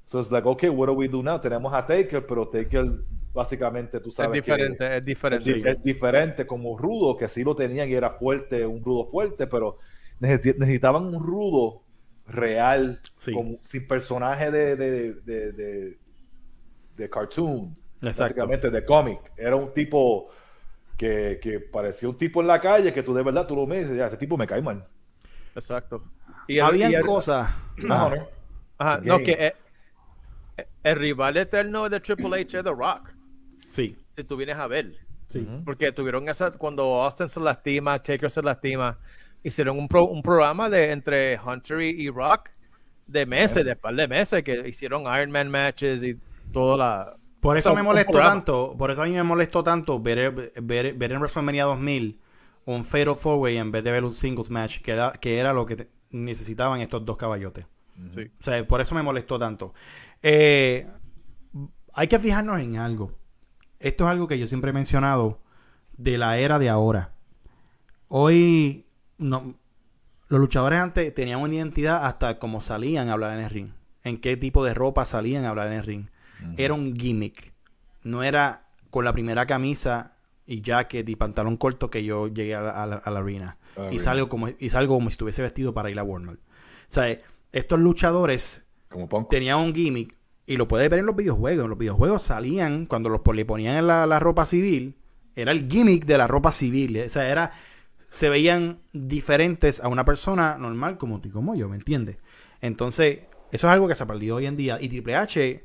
[0.07, 1.41] So it's like, okay, what do we do now?
[1.41, 3.01] Tenemos a Taker, pero Taker
[3.33, 5.53] básicamente, tú Es sabes que diferente, es es, diferente.
[5.55, 9.47] di- es diferente como rudo, que sí lo tenían y era fuerte, un rudo fuerte,
[9.47, 9.79] pero
[10.21, 11.83] necesi- necesitaban un rudo
[12.29, 13.33] real, Sí.
[13.33, 15.99] como- sin personaje de, de, de, de-
[16.97, 18.23] de cartoon, Exacto.
[18.35, 19.19] básicamente de cómic.
[19.37, 20.29] Era un tipo
[20.97, 23.79] que, que parecía un tipo en la calle que tú de verdad tú lo ves
[23.79, 24.87] y dices, ya, ese tipo me cae mal.
[25.57, 26.05] Exacto.
[26.47, 27.51] Y el- Habían y el- cosas.
[27.79, 28.29] No, no.
[28.79, 29.55] Ajá, no, que eh,
[30.83, 33.15] el rival eterno de Triple H es The Rock.
[33.69, 33.97] Sí.
[34.13, 34.95] Si tú vienes a ver.
[35.27, 35.47] Sí.
[35.65, 38.99] Porque tuvieron esa, cuando Austin se lastima, Taker se lastima,
[39.43, 42.51] hicieron un, pro- un programa de entre Hunter y, Rock
[43.07, 46.17] de meses, de par de meses, que hicieron Iron Man matches y
[46.53, 47.17] toda la...
[47.41, 50.53] Por o eso sea, me molestó tanto, por eso a mí me molestó tanto ver,
[50.63, 52.19] ver, ver en WrestleMania 2000
[52.67, 55.53] un Fatal Four Way en vez de ver un singles match, que era, que era
[55.53, 57.67] lo que necesitaban estos dos caballotes.
[58.15, 58.31] Sí.
[58.41, 59.75] O sea, por eso me molestó tanto.
[60.27, 60.87] Eh,
[61.93, 63.13] hay que fijarnos en algo.
[63.79, 65.43] Esto es algo que yo siempre he mencionado
[65.99, 67.13] de la era de ahora.
[68.09, 68.87] Hoy,
[69.19, 69.55] no,
[70.29, 73.71] los luchadores antes tenían una identidad hasta cómo salían a hablar en el ring.
[74.03, 76.07] En qué tipo de ropa salían a hablar en el ring.
[76.57, 77.53] Era un gimmick.
[78.03, 78.61] No era
[78.91, 82.87] con la primera camisa y jacket y pantalón corto que yo llegué a la, a
[82.87, 83.57] la- a la arena.
[83.91, 86.39] Y, salgo como, y salgo como si estuviese vestido para ir a Walmart.
[86.39, 86.43] O
[86.89, 87.17] sea,
[87.53, 88.64] estos luchadores
[88.95, 89.29] Como Punk.
[89.29, 90.15] tenían un gimmick
[90.47, 91.65] y lo puedes ver en los videojuegos.
[91.65, 94.97] En los videojuegos salían, cuando los le ponían en la, la ropa civil,
[95.35, 97.03] era el gimmick de la ropa civil.
[97.05, 97.51] O sea, era,
[98.09, 102.19] se veían diferentes a una persona normal como tú y como yo, ¿me entiendes?
[102.61, 104.79] Entonces, eso es algo que se ha perdido hoy en día.
[104.81, 105.65] Y Triple H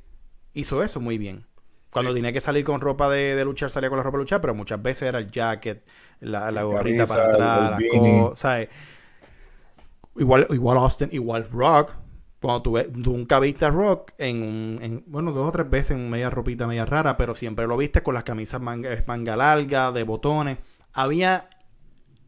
[0.53, 1.45] hizo eso muy bien.
[1.91, 4.41] Cuando tenía que salir con ropa de, de luchar, salía con la ropa de luchar,
[4.41, 5.83] pero muchas veces era el jacket,
[6.19, 8.69] la, gorrita para atrás, las.
[10.15, 11.91] Igual, igual Austin, igual Rock.
[12.41, 15.69] Cuando tú, ves- tú nunca viste a Rock en, un- en- bueno, dos o tres
[15.69, 19.35] veces en media ropita media rara, pero siempre lo viste con las camisas manga, manga
[19.35, 20.57] larga, de botones.
[20.93, 21.49] Había,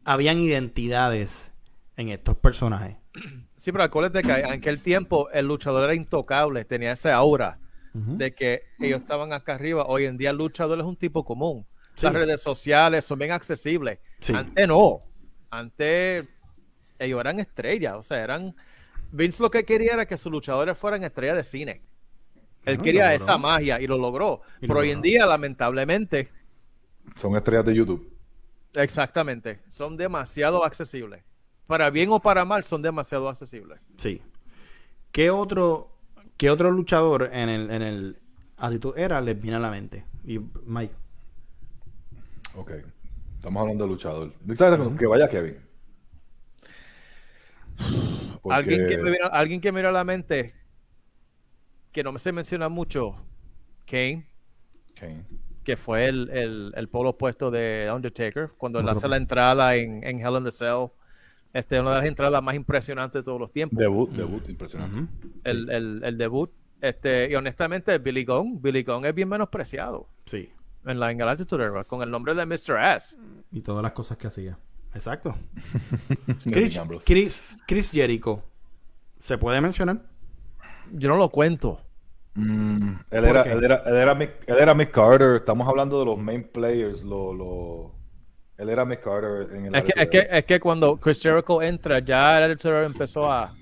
[0.04, 1.54] habían identidades
[1.98, 2.98] en estos personajes.
[3.56, 7.58] Sí, pero acuérdate que en aquel tiempo el luchador era intocable, tenía esa aura
[7.94, 9.86] de que ellos estaban acá arriba.
[9.86, 11.66] Hoy en día el luchador es un tipo común.
[11.94, 12.06] Sí.
[12.06, 14.00] Las redes sociales son bien accesibles.
[14.20, 14.34] Sí.
[14.34, 15.00] Antes no.
[15.50, 16.26] Antes
[17.00, 18.56] ellos eran estrellas, o sea, eran...
[19.12, 21.82] Vince lo que quería era que sus luchadores fueran estrellas de cine.
[22.64, 24.42] Él Bueno, quería esa magia y lo logró.
[24.62, 26.30] Y pero lo hoy en día, lamentablemente,
[27.16, 28.10] Son estrellas de YouTube.
[28.76, 31.24] exactamente, son demasiado accesibles.
[31.68, 33.80] Para bien o para mal, son demasiado accesibles.
[33.98, 34.22] Sí.
[35.12, 35.92] ¿Qué otro,
[36.38, 38.20] qué otro luchador en el, en el
[38.58, 40.06] Attitude Era les viene a la mente?
[40.26, 40.94] Y Mike.
[42.56, 42.72] Ok.
[43.36, 44.34] Estamos hablando de luchador.
[44.56, 44.80] ¿Sabes?
[45.00, 45.58] Que vaya Kevin.
[48.42, 50.54] Porque- Alguien que, me vino, alguien que me vino a la mente,
[51.92, 53.16] que no me se menciona mucho,
[53.86, 54.28] Kane,
[54.96, 55.26] Kane.
[55.64, 60.04] que fue el, el, el polo opuesto de Undertaker, cuando él hace la entrada en,
[60.04, 60.88] en Hell in the Cell.
[61.54, 63.78] Este, una de las entradas más impresionantes de todos los tiempos.
[63.78, 65.14] Debut, debut, impresionante.
[65.44, 66.50] el, el, el debut.
[66.80, 70.50] Este, y honestamente, Billy Gunn, Billy Gunn es bien menospreciado Sí.
[70.86, 72.78] en la, en Era, con el nombre de Mr.
[72.78, 73.18] Ass.
[73.52, 74.58] Y todas las cosas que hacía.
[74.94, 75.36] Exacto.
[76.44, 76.80] Chris.
[77.06, 78.44] Chris, Chris Jericho.
[79.20, 80.02] ¿Se puede mencionar?
[80.92, 81.80] Yo no lo cuento.
[82.34, 85.38] Mm, él, ¿Por era, él, era, él, era Mick, él era Mick Carter.
[85.38, 87.04] Estamos hablando de los main players.
[87.04, 87.96] Lo, lo...
[88.58, 91.62] Él era Mick Carter en el Es que, es, que, es que cuando Chris Jericho
[91.62, 93.54] entra, ya el empezó a,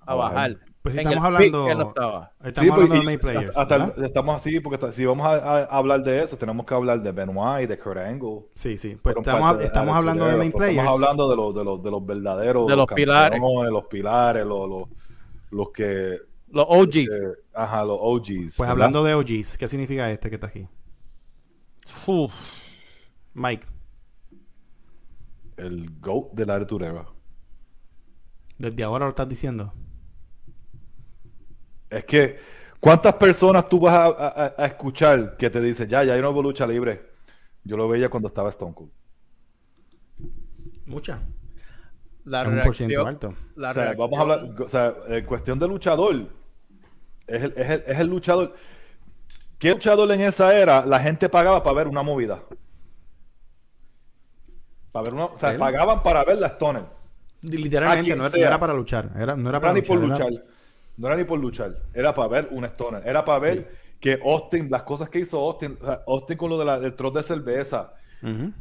[0.00, 0.56] a bajar.
[0.86, 1.74] Pues si En estamos hablando.
[1.74, 2.32] no estaba.
[2.44, 3.56] Estamos Sí, hablando porque- de main players.
[3.56, 4.04] hasta- ¿verdad?
[4.04, 7.64] estamos así porque si vamos a, a- hablar de eso, tenemos que hablar de Benoit
[7.64, 8.46] y de Kurt Angle.
[8.54, 8.96] Sí, sí.
[9.02, 10.78] Pues estamos, de estamos Attitude hablando de Era, main pues players.
[10.78, 12.66] Estamos hablando de los, de los, de los verdaderos.
[12.68, 13.40] De los pilares.
[13.40, 14.88] Los pilares, los, los,
[15.50, 16.18] los que.
[16.50, 16.96] Los OG.
[16.98, 17.06] eh,
[17.52, 18.28] ajá, los OGs.
[18.28, 18.70] Pues ¿verdad?
[18.72, 20.68] hablando de OGs, ¿qué significa este que está aquí?
[22.06, 22.32] Uf.
[23.34, 23.66] Mike,
[25.56, 27.06] El GOAT de la Era.
[28.58, 29.72] desde ahora lo estás diciendo.
[31.90, 32.38] Es que,
[32.80, 36.42] ¿cuántas personas tú vas a, a- a escuchar que te dicen, ya, ya yo no
[36.42, 37.10] lucha libre?
[37.64, 38.90] Yo lo veía cuando estaba Stone Cold.
[40.86, 41.18] Muchas.
[42.24, 43.06] La reacción.
[43.06, 43.34] alto.
[43.56, 46.28] La o sea, reacción- vamos a hablar, o sea, en cuestión de luchador,
[47.26, 48.54] es el, es el- es el luchador.
[49.58, 52.42] ¿Qué luchador en esa era la gente pagaba para ver una movida?
[54.92, 56.84] Para ver una, o sea, pagaban para ver la Stoner.
[57.42, 58.58] Literalmente, no era, sea.
[58.60, 59.10] para luchar.
[59.18, 60.28] Era, no era para ni por luchar.
[60.28, 60.55] era- luchar.
[60.96, 61.76] No era ni por luchar.
[61.94, 63.06] Era para ver un Stoner.
[63.06, 66.58] Era para ver que Austin, las cosas que hizo Austin, o sea, Austin con lo
[66.58, 67.92] de la- del trozo de cerveza,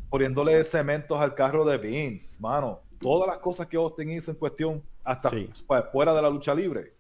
[0.10, 2.82] poniéndole cementos al carro de Vince, mano.
[3.00, 5.50] Todas las cosas que Austin hizo en cuestión, hasta Sí.
[5.92, 6.94] fuera de la lucha libre.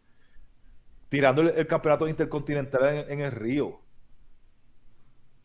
[1.10, 3.80] Tirando el, el campeonato intercontinental en, en el Río.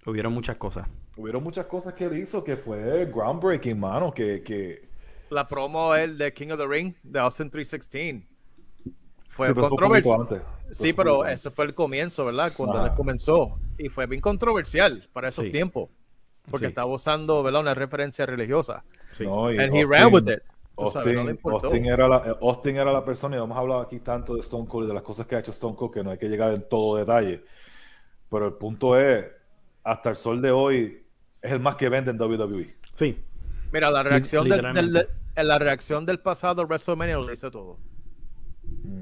[0.07, 0.87] Hubieron muchas cosas.
[1.16, 4.12] Hubieron muchas cosas que él hizo que fue groundbreaking, mano.
[4.12, 4.88] Que, que
[5.29, 8.24] La promo el de King of the Ring de Austin 316.
[9.31, 10.43] Fue Sí, fue controversial.
[10.71, 12.53] Sí, pero ese fue el comienzo, ¿verdad?
[12.57, 12.88] Cuando Ajá.
[12.88, 13.59] él comenzó.
[13.79, 15.51] Y fue bien controversial para esos Sí.
[15.51, 15.88] tiempos.
[16.51, 16.71] Porque Sí.
[16.71, 17.61] estaba usando, ¿verdad?
[17.62, 18.85] Una referencia religiosa.
[19.12, 19.25] Sí.
[19.25, 20.40] No, y And he Austin- ran with it.
[20.77, 21.51] Tú sabes, Austin, no.
[21.59, 24.66] Austin era la, eh, Austin era la persona, y hemos hablado aquí tanto de Stone
[24.66, 26.55] Cold y de las cosas que ha hecho Stone Cold, que no hay que llegar
[26.55, 27.45] en todo detalle.
[28.31, 29.27] Pero el punto es,
[29.85, 31.05] hasta el sol de hoy,
[31.43, 32.75] es el más que vende en WWE.
[32.95, 33.23] Sí.
[33.73, 35.09] Mira, la reacción, del, literalmente.
[35.37, 37.79] del- la reacción del pasado WrestleMania lo dice todo.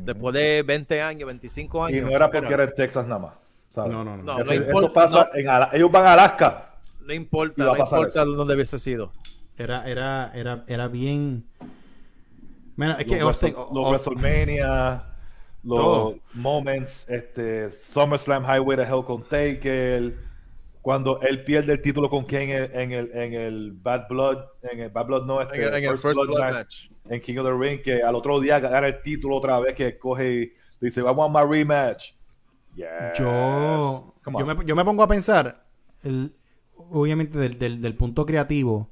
[0.05, 1.98] Después de 20 años, 25 años.
[1.98, 3.35] Y no era porque era en Texas nada más.
[3.68, 3.92] ¿sabes?
[3.92, 4.22] No, no, no.
[4.22, 6.70] No, Eso, no eso importa- pasa en Ala- ellos van a Alaska.
[7.07, 8.24] No importa, no importa eso.
[8.27, 9.12] dónde hubiese sido.
[9.57, 11.44] Era, era, era, era bien.
[12.77, 15.05] Mira, es que los, WrestleMania,
[15.64, 16.14] los Todo.
[16.35, 20.14] moments, este, SummerSlam Highway to Hell con Taker,
[20.88, 24.38] cuando él pierde el título con Kane en, en el, en el Bad Blood,
[24.72, 26.88] en el Bad Blood no, este, En el, en el First Blood match.
[27.11, 29.98] en King of the Ring, que al otro día gana el título otra vez, que
[29.98, 32.12] coge y dice, vamos a más rematch.
[32.74, 32.87] Yes.
[33.18, 35.66] Yo, yo, me, yo me pongo a pensar,
[36.03, 36.33] el-
[36.74, 38.88] obviamente del, del- del punto creativo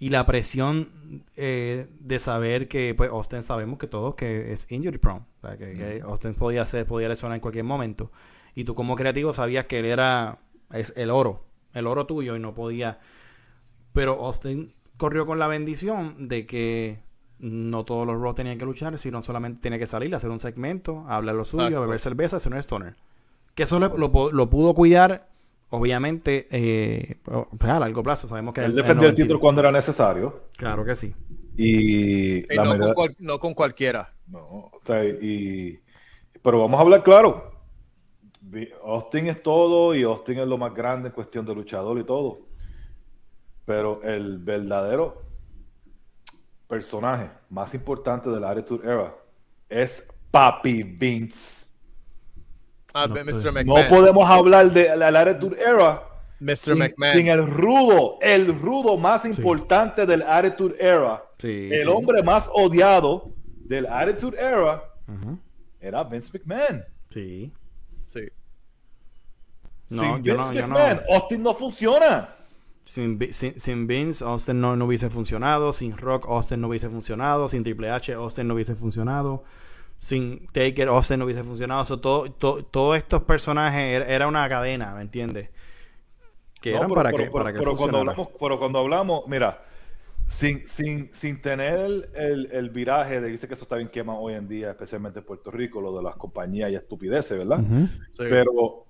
[0.00, 4.98] y la presión eh, de saber que pues Austin sabemos que todos que es injury
[4.98, 8.10] prone, o sea, que, que Austin podía ser, podía lesionar en cualquier momento
[8.56, 10.38] y tú como creativo sabías que él era
[10.72, 12.98] es el oro, el oro tuyo y no podía,
[13.92, 16.98] pero Austin corrió con la bendición de que
[17.38, 21.04] no todos los Raw tenían que luchar, sino solamente tenía que salir, hacer un segmento,
[21.08, 21.80] hablar lo suyo, Exacto.
[21.82, 22.96] beber cerveza, hacer un stoner.
[23.54, 25.28] Que eso lo, lo pu- lo pudo cuidar,
[25.70, 27.16] obviamente, eh,
[27.58, 28.26] pues a largo plazo.
[28.28, 30.44] Sabemos que Él defendió el título cuando era necesario.
[30.56, 31.14] Claro que sí.
[31.56, 34.12] Y, Y la no, con cual- no con cualquiera.
[34.28, 34.38] No,
[34.72, 35.78] o sea, y,
[36.42, 37.50] pero vamos a hablar claro.
[38.84, 42.40] Austin es todo y Austin es lo más grande en cuestión de luchador y todo.
[43.64, 45.22] Pero el verdadero
[46.68, 49.14] personaje más importante de la Attitude Era
[49.68, 51.66] es Papi Vince.
[52.94, 53.24] Ah, No Mr.
[53.24, 53.52] puede.
[53.52, 53.82] McMahon.
[53.82, 56.02] No podemos hablar de la Attitude Era
[56.40, 56.56] Mr.
[56.56, 57.12] sin, McMahon.
[57.16, 61.22] sin el rudo, el rudo más importante del Attitude Era.
[61.38, 61.88] Sí, el sí.
[61.88, 64.82] hombre más odiado del Attitude Era
[65.80, 66.84] era Vince McMahon.
[67.10, 67.20] Sí.
[67.20, 67.52] Sí.
[69.88, 70.76] No, sin yo Vince no, yo no.
[71.14, 72.30] Austin no funciona.
[72.84, 75.72] Sin, sin, sin Vince, Austin no, no hubiese funcionado.
[75.72, 77.48] Sin Rock, Austin no hubiese funcionado.
[77.48, 79.44] Sin Triple H, Austin no hubiese funcionado.
[79.98, 81.98] Sin Taker, Austin no hubiese funcionado.
[82.00, 85.50] Todo, to- todos estos personajes era, era una cadena, ¿me entiendes?
[86.60, 88.78] Que No, eran pero- para pero- que, pero- para que pero cuando hablamos, pero cuando
[88.78, 89.62] hablamos, mira,
[90.26, 94.18] sin, sin, sin tener el, el- el viraje de dice que eso está bien quema
[94.18, 97.60] hoy en día, especialmente en Puerto Rico, lo de las compañías y estupideces, ¿verdad?
[98.12, 98.24] Sí.
[98.28, 98.84] Pero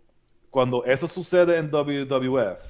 [0.57, 2.63] cuando eso sucede en WWF,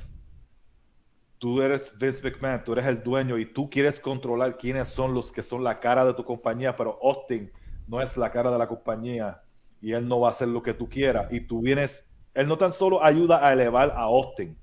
[1.39, 5.31] tú eres Vince McMahon, tú eres el dueño y tú quieres controlar quiénes son los
[5.31, 7.53] que son la cara de tu compañía, pero Austin
[7.87, 9.41] no es la cara de la compañía
[9.81, 11.33] y él no va a hacer lo que tú quieras.
[11.33, 14.59] Y tú vienes, él no tan solo ayuda a elevar a Austin,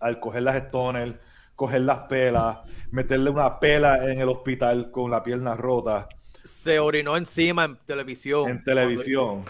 [0.00, 1.20] al coger las stoner,
[1.54, 2.60] coger las pelas,
[2.90, 6.08] meterle una pela en el hospital con la pierna rota
[6.42, 8.48] Se orinó encima en televisión.
[8.48, 9.44] en televisión.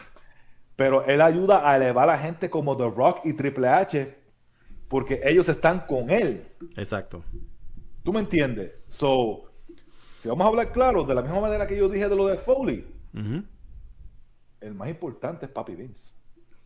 [0.76, 4.18] Pero él ayuda a elevar a gente como The Rock y Triple H
[4.88, 6.46] porque ellos están con él.
[6.76, 7.22] Exacto.
[8.02, 8.72] ¿Tú me entiendes?
[8.88, 9.50] So,
[10.18, 12.36] si vamos a hablar claro, de la misma manera que yo dije de lo de
[12.36, 12.86] Foley,
[14.60, 16.12] el más importante es Papi Vince.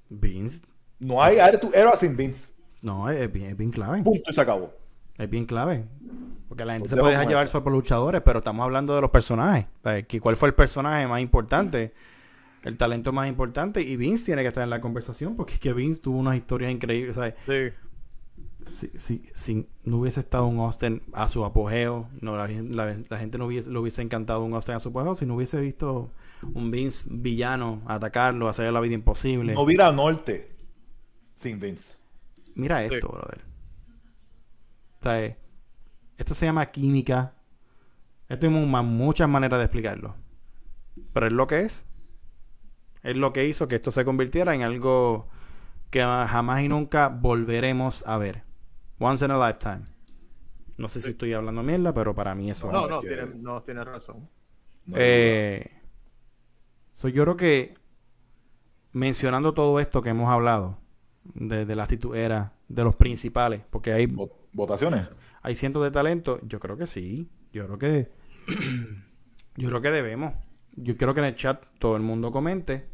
[0.08, 0.64] Vince,
[0.98, 1.36] No hay
[1.72, 2.52] Era sin Vince.
[2.80, 4.02] no, es bien, es bien clave.
[4.02, 4.72] Punto y se acabó.
[5.16, 5.84] Es bien clave.
[6.48, 9.00] Porque la gente Pues se puede dejar llevar solo por luchadores, pero estamos hablando de
[9.00, 9.66] los personajes.
[10.20, 11.92] ¿Cuál fue el personaje más importante?
[12.64, 13.82] El talento más importante.
[13.82, 16.70] Y Vince tiene que estar en la conversación porque es que Vince tuvo unas historias
[16.72, 17.14] increíbles.
[17.16, 17.74] sea, Sí.
[18.66, 23.18] si, si, si no hubiese estado un Austin a su apogeo, no, la, la- la
[23.18, 26.10] gente no hubiese, le hubiese encantado un Austin a su apogeo si no hubiese visto
[26.54, 29.54] un Vince villano atacarlo, hacerle la vida imposible.
[29.54, 30.50] No hubiera norte
[31.34, 31.94] sin Vince.
[32.54, 33.12] Mira esto, Sí.
[33.16, 33.40] brother.
[35.00, 35.36] O sea,
[36.18, 37.34] esto se llama química.
[38.28, 40.16] Esto ma- muchas maneras de explicarlo.
[41.12, 41.86] Pero es lo que es.
[43.02, 45.28] Es lo que hizo que esto se convirtiera en algo
[45.90, 48.44] que jamás y nunca volveremos a ver.
[48.98, 49.82] Once in a lifetime.
[50.76, 52.90] No sé si estoy hablando mierda, pero para mí eso No, es.
[52.90, 54.28] no, tiene, no, tiene razón.
[54.86, 55.70] No Eh,
[56.92, 57.74] so yo creo que
[58.92, 60.78] mencionando todo esto que hemos hablado,
[61.34, 64.06] de, de la actitud era, de los principales, porque hay,
[64.52, 65.08] ¿Votaciones?
[65.42, 68.10] hay cientos de talentos, yo creo que sí, yo creo que
[69.56, 70.34] yo creo que debemos.
[70.82, 72.88] Yo quiero que en el chat todo el mundo comente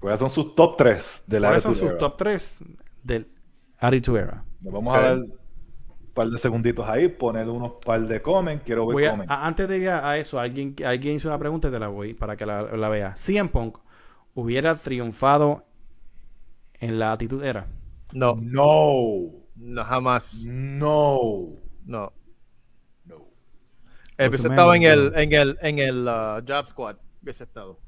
[0.00, 1.98] Pues son sus top 3 de la cuáles son Attitude sus Era.
[1.98, 2.58] top 3
[3.02, 3.28] del
[3.78, 4.44] Attitude Era.
[4.60, 5.32] Nos vamos a dar un
[6.14, 8.64] par de segunditos ahí, poner unos par de comments.
[8.64, 9.30] Quiero ver Voy a- comments.
[9.32, 12.14] a- antes de ir a, eso, alguien, alguien hizo una pregunta y te la voy
[12.14, 13.14] para que la, la vea.
[13.16, 13.78] CM Punk
[14.34, 15.64] hubiera triunfado
[16.80, 17.66] en la actitud era.
[18.12, 19.30] No, No.
[19.56, 20.44] no jamás.
[20.46, 21.48] No.
[21.86, 22.12] No.
[23.06, 23.26] No.
[24.16, 26.96] Pues en el, en el, en el uh, Job Squad.
[27.22, 27.78] Hubiese estado.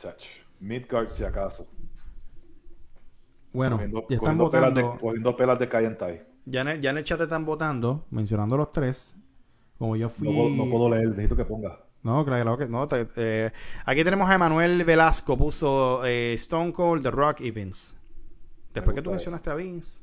[0.00, 0.24] Touch.
[0.60, 1.66] Midgard, si acaso.
[3.52, 5.00] Bueno, Cogiendo, ya están cogiendo pelas de, votando.
[5.00, 6.22] cogiendo pelas de Kayentai.
[6.44, 9.16] Ya en, el, ya en el chat están votando, mencionando los tres.
[9.78, 10.28] Como yo fui.
[10.28, 11.80] No, puedo, no puedo leer, necesito que ponga.
[12.02, 12.86] No, claro, claro que no.
[12.86, 13.52] te- eh,
[13.84, 17.94] aquí tenemos a Emanuel Velasco, puso eh, Stone Cold, The Rock y Vince.
[18.72, 20.00] Después que tú mencionaste a Vince.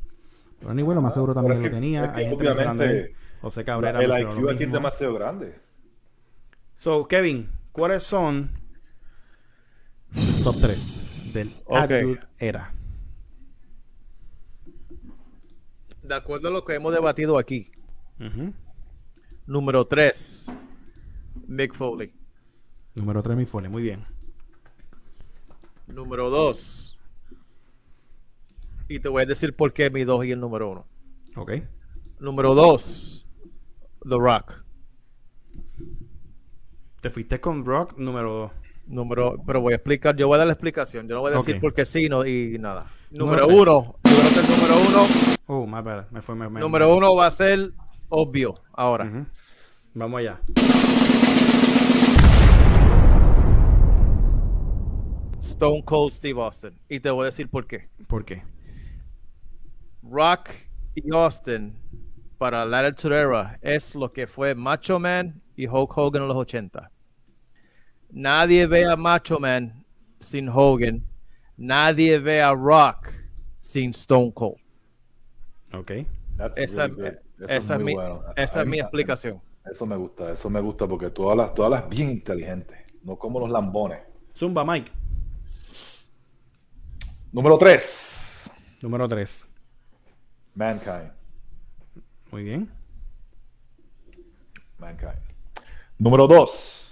[0.59, 2.05] Pero ni bueno, más seguro también es lo que- tenía.
[2.05, 3.15] es que Hay gente obviamente.
[3.41, 4.01] José Cabrera.
[4.01, 5.55] el IQ aquí es demasiado grande.
[6.75, 8.51] So, Kevin, ¿cuáles son
[10.43, 11.01] top 3
[11.33, 11.77] del Ok.
[11.77, 12.73] Attitude Era?
[16.01, 17.71] De acuerdo a lo que hemos debatido aquí.
[18.19, 18.53] Ujú.
[19.45, 20.51] Número 3.
[21.47, 22.13] Mick Foley.
[22.95, 23.71] Número 3, mi Foley.
[23.71, 24.05] Muy bien.
[25.87, 26.99] Número 2.
[28.89, 30.87] Y te voy a decir por qué mi 2 y el número 1.
[31.37, 31.51] Ok.
[32.19, 33.25] Número 2.
[34.01, 34.65] The Rock.
[36.99, 38.62] Te fuiste con Rock número 2.
[38.85, 41.07] Número, pero voy a explicar, yo voy a dar la explicación.
[41.07, 41.61] Yo no voy a decir Ok.
[41.61, 42.87] por qué sí no, y nada.
[43.11, 43.59] Número Número tres.
[43.61, 43.95] 1.
[44.03, 45.07] Yo creo que el número 1.
[45.47, 46.09] Oh, my bad.
[46.11, 46.35] Me fue.
[46.35, 47.71] Me, me- Número 1 va a ser
[48.09, 49.27] obvio ahora.
[49.93, 50.39] Vamos allá.
[55.39, 56.79] Stone Cold Steve Austin.
[56.89, 57.89] Y te voy a decir por qué.
[58.07, 58.43] ¿Por qué?
[60.01, 60.49] Rock
[60.95, 61.75] y Austin
[62.37, 66.91] para la Era es lo que fue Macho Man y Hulk Hogan en los 80.
[68.13, 69.83] Nadie ve a Macho Man
[70.19, 71.03] sin Hogan.
[71.57, 73.11] Nadie ve a Rock
[73.59, 74.59] sin Stone Cold.
[75.73, 75.91] Ok.
[76.37, 78.23] That's Esa, really es, mi, bueno.
[78.35, 79.41] esa A es mi explicación.
[79.69, 83.39] Eso me gusta, eso me gusta porque todas las, todas las bien inteligentes, no como
[83.39, 83.99] los lambones.
[84.35, 84.91] Zumba, Mike.
[87.31, 88.51] Número 3.
[88.83, 89.47] Número 3.
[90.53, 91.11] Mankind.
[92.31, 92.71] Muy bien.
[94.77, 95.17] Mankind.
[95.97, 96.82] Número 2.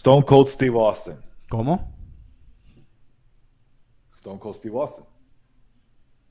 [0.00, 1.18] Stone Cold Steve Austin.
[1.50, 1.94] ¿Cómo?
[4.10, 5.04] Stone Cold Steve Austin.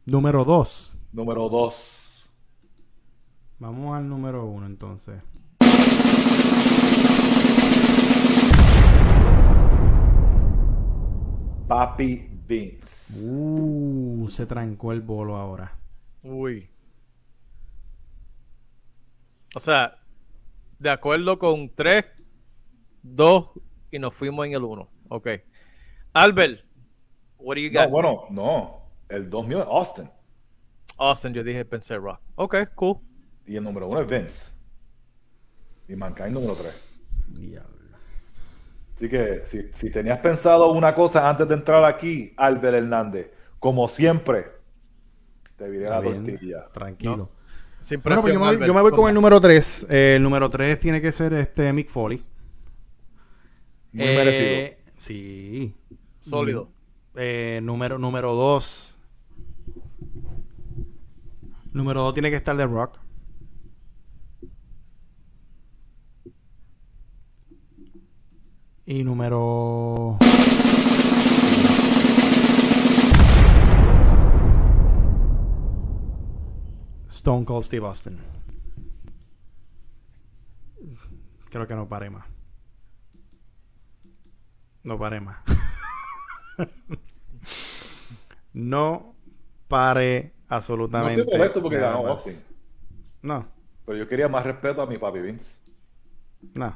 [0.07, 0.95] Número 2.
[1.11, 2.29] Número 2.
[3.59, 5.21] Vamos al número 1 entonces.
[11.67, 13.19] Papi Vince.
[13.23, 15.77] Uh, se trancó el bolo ahora.
[16.23, 16.67] Uy.
[19.55, 19.99] O sea,
[20.79, 22.18] de acuerdo con 3,
[23.03, 23.49] 2
[23.91, 24.89] y nos fuimos en el 1.
[25.09, 25.27] Ok.
[26.13, 26.63] Albert,
[27.37, 27.85] what do you got?
[27.85, 28.81] No, bueno, no.
[29.07, 30.09] El 2 mío es Austin.
[30.97, 32.19] Austin, yo dije pensé Rock.
[32.35, 32.97] Ok, cool.
[33.45, 34.51] Y el número 1 es Vince.
[35.87, 36.99] Y Mankind número 3.
[37.29, 37.79] Diablo.
[38.93, 43.87] Así que si, si tenías pensado una cosa antes de entrar aquí, Albert Hernández, como
[43.87, 44.47] siempre,
[45.55, 46.67] te viré la tortilla.
[46.73, 47.29] Tranquilo.
[47.79, 48.67] Sin Bueno, pues yo, presión, me Albert.
[48.67, 49.87] yo me voy con el número 3.
[49.89, 52.23] el número 3 tiene que ser este Mick Foley.
[53.91, 54.93] Muy Eh, merecido.
[54.97, 55.73] Sí.
[56.19, 56.69] Sólido.
[57.15, 58.97] Eh, número número 2.
[61.73, 62.99] Número 2 tiene que estar The Rock.
[68.85, 70.17] Y número.
[77.09, 78.17] Stone Cold Steve Austin.
[81.49, 82.25] Creo que no paré más.
[84.89, 85.37] No paré más.
[88.53, 89.13] no
[89.67, 91.21] paré No absolutamente.
[91.21, 92.07] estoy molesto porque ganó.
[92.07, 92.43] Austin.
[93.21, 93.45] No,
[93.85, 95.59] Pero yo quería más respeto a mi papi Vince.
[96.55, 96.75] no.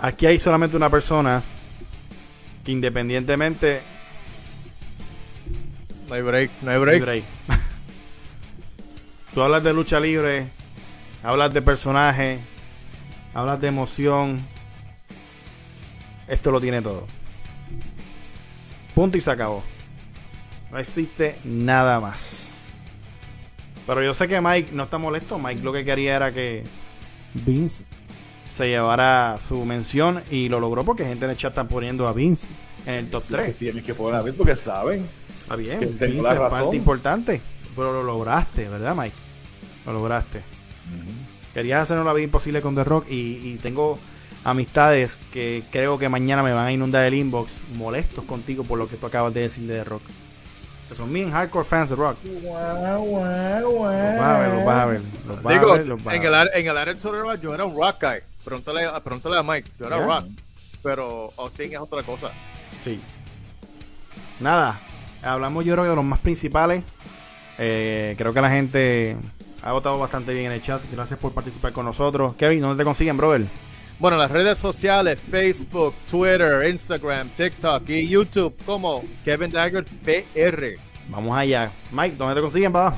[0.00, 1.40] Aquí hay solamente una persona
[2.64, 3.82] que independientemente
[6.08, 7.02] No hay break, no hay hay break.
[7.02, 7.24] break.
[9.32, 10.48] Tú hablas de lucha libre,
[11.22, 12.40] hablas de personaje,
[13.32, 14.44] hablas de emoción.
[16.28, 17.06] Esto lo tiene todo.
[18.94, 19.62] Punto y se acabó.
[20.70, 22.58] No existe nada más.
[23.86, 25.38] Pero yo sé que Mike no está molesto.
[25.38, 26.64] Mike lo que quería era que
[27.34, 27.84] Vince
[28.48, 32.12] se llevara su mención y lo logró porque gente en el chat está poniendo a
[32.12, 32.48] Vince
[32.86, 33.56] en el top 3.
[33.56, 35.06] Tienes que poner a Vince porque saben.
[35.40, 36.60] Está bien, Que tengo Vince la es razón.
[36.60, 37.40] parte importante.
[37.74, 39.16] Pero lo lograste, ¿verdad, Mike?
[39.86, 40.42] Lo lograste.
[41.54, 43.98] Querías hacer la vida imposible con The Rock y, y tengo
[44.44, 48.88] amistades que creo que mañana me van a inundar el inbox molestos contigo por lo
[48.88, 50.02] que tú acabas de decir de The Rock.
[50.88, 52.16] Que son bien hardcore fans de Rock.
[52.24, 55.00] Los vas a ver, los vas a ver.
[55.26, 56.28] Los vas Digo, a ver, los vas a en ver.
[56.28, 58.18] el, área- en el área del yo era un rock guy.
[58.44, 60.26] Pregúntale, pregúntale a Mike, yo era rock.
[60.82, 62.30] pero Austin es otra cosa.
[62.84, 63.00] Sí.
[64.40, 64.80] Nada,
[65.22, 66.82] hablamos yo creo que de los más principales.
[67.58, 69.16] Eh, creo que la gente
[69.62, 70.82] ha votado bastante bien en el chat.
[70.92, 72.34] Gracias por participar con nosotros.
[72.36, 73.42] Kevin, ¿dónde te consiguen, brother?
[74.02, 80.76] Bueno, las redes sociales, Facebook, Twitter, Instagram, TikTok y YouTube como Kevin Dagger PR.
[81.08, 81.70] Vamos allá.
[81.92, 82.96] Mike, ¿dónde te consiguen, papá?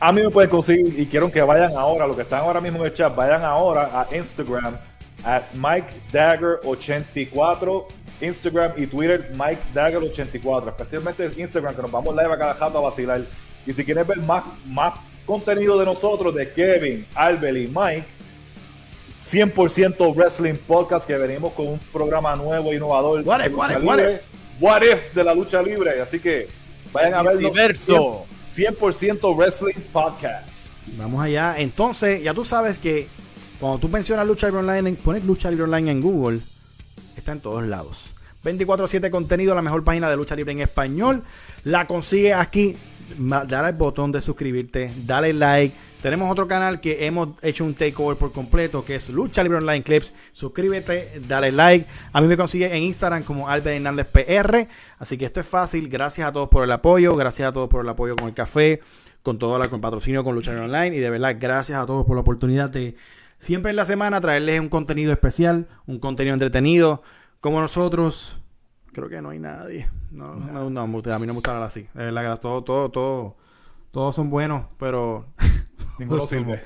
[0.00, 2.80] A mí me pueden conseguir y quiero que vayan ahora, los que están ahora mismo
[2.80, 4.76] en el chat, vayan ahora a Instagram,
[5.22, 7.86] at Mike Dagger 84
[8.20, 12.78] Instagram y Twitter, Mike Dagger 84 especialmente Instagram, que nos vamos live a cada rato
[12.78, 13.22] a vacilar.
[13.64, 14.94] Y si quieren ver más, más
[15.24, 18.19] contenido de nosotros, de Kevin, Albert y Mike,
[19.30, 23.22] 100% Wrestling Podcast, que venimos con un programa nuevo, innovador.
[23.22, 24.22] What if, what if, what if?
[24.60, 26.00] What if de la lucha libre.
[26.00, 26.48] Así que
[26.92, 27.48] vayan a verlo.
[27.48, 28.24] Diverso.
[28.54, 30.66] 100% Wrestling Podcast.
[30.98, 31.54] Vamos allá.
[31.58, 33.06] Entonces, ya tú sabes que
[33.60, 36.40] cuando tú mencionas Lucha Libre Online, pones Lucha Libre Online en Google,
[37.16, 38.14] está en todos lados.
[38.44, 41.22] 24-7 contenido, la mejor página de lucha libre en español.
[41.64, 42.76] La consigues aquí.
[43.18, 45.76] Dale al botón de suscribirte, dale like.
[46.02, 49.82] Tenemos otro canal que hemos hecho un takeover por completo, que es Lucha Libre Online
[49.82, 50.14] Clips.
[50.32, 51.86] Suscríbete, dale like.
[52.12, 54.66] A mí me consigue en Instagram como Albert Hernández PR.
[54.98, 55.88] Así que esto es fácil.
[55.88, 57.14] Gracias a todos por el apoyo.
[57.16, 58.80] Gracias a todos por el apoyo con el café,
[59.22, 60.96] con todo el patrocinio con Lucha Libre Online.
[60.96, 62.96] Y de verdad, gracias a todos por la oportunidad de
[63.38, 67.02] siempre en la semana traerles un contenido especial, un contenido entretenido.
[67.40, 68.40] Como nosotros,
[68.92, 69.88] creo que no hay nadie.
[70.10, 71.86] No, no, no, gusta- a mí no me gusta hablar así.
[71.92, 73.36] De verdad, todo, todo, todo,
[73.92, 75.26] todos son buenos, pero
[76.00, 76.62] Ninguno sirve.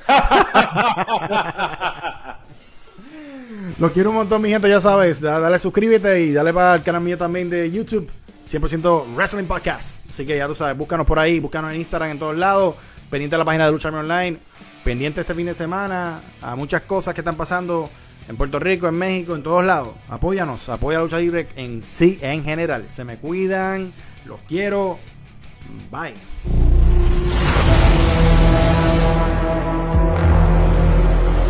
[3.79, 5.21] Los quiero un montón, mi gente, ya sabes.
[5.21, 8.09] Da- Dale suscríbete y dale para el canal mío también de YouTube.
[8.49, 9.99] 100% Wrestling Podcast.
[10.09, 12.77] Así que ya tú sabes, búscanos por ahí, búscanos en Instagram en todos lados.
[13.11, 14.37] Pendiente de la página de Lucha Online.
[14.85, 17.91] Pendiente este fin de semana a muchas cosas que están pasando
[18.29, 19.95] en Puerto Rico, en México, en todos lados.
[20.09, 22.89] Apóyanos, apoya a Lucha Libre en sí, en general.
[22.89, 23.93] Se me cuidan,
[24.27, 24.99] los quiero.
[25.91, 26.64] Bye.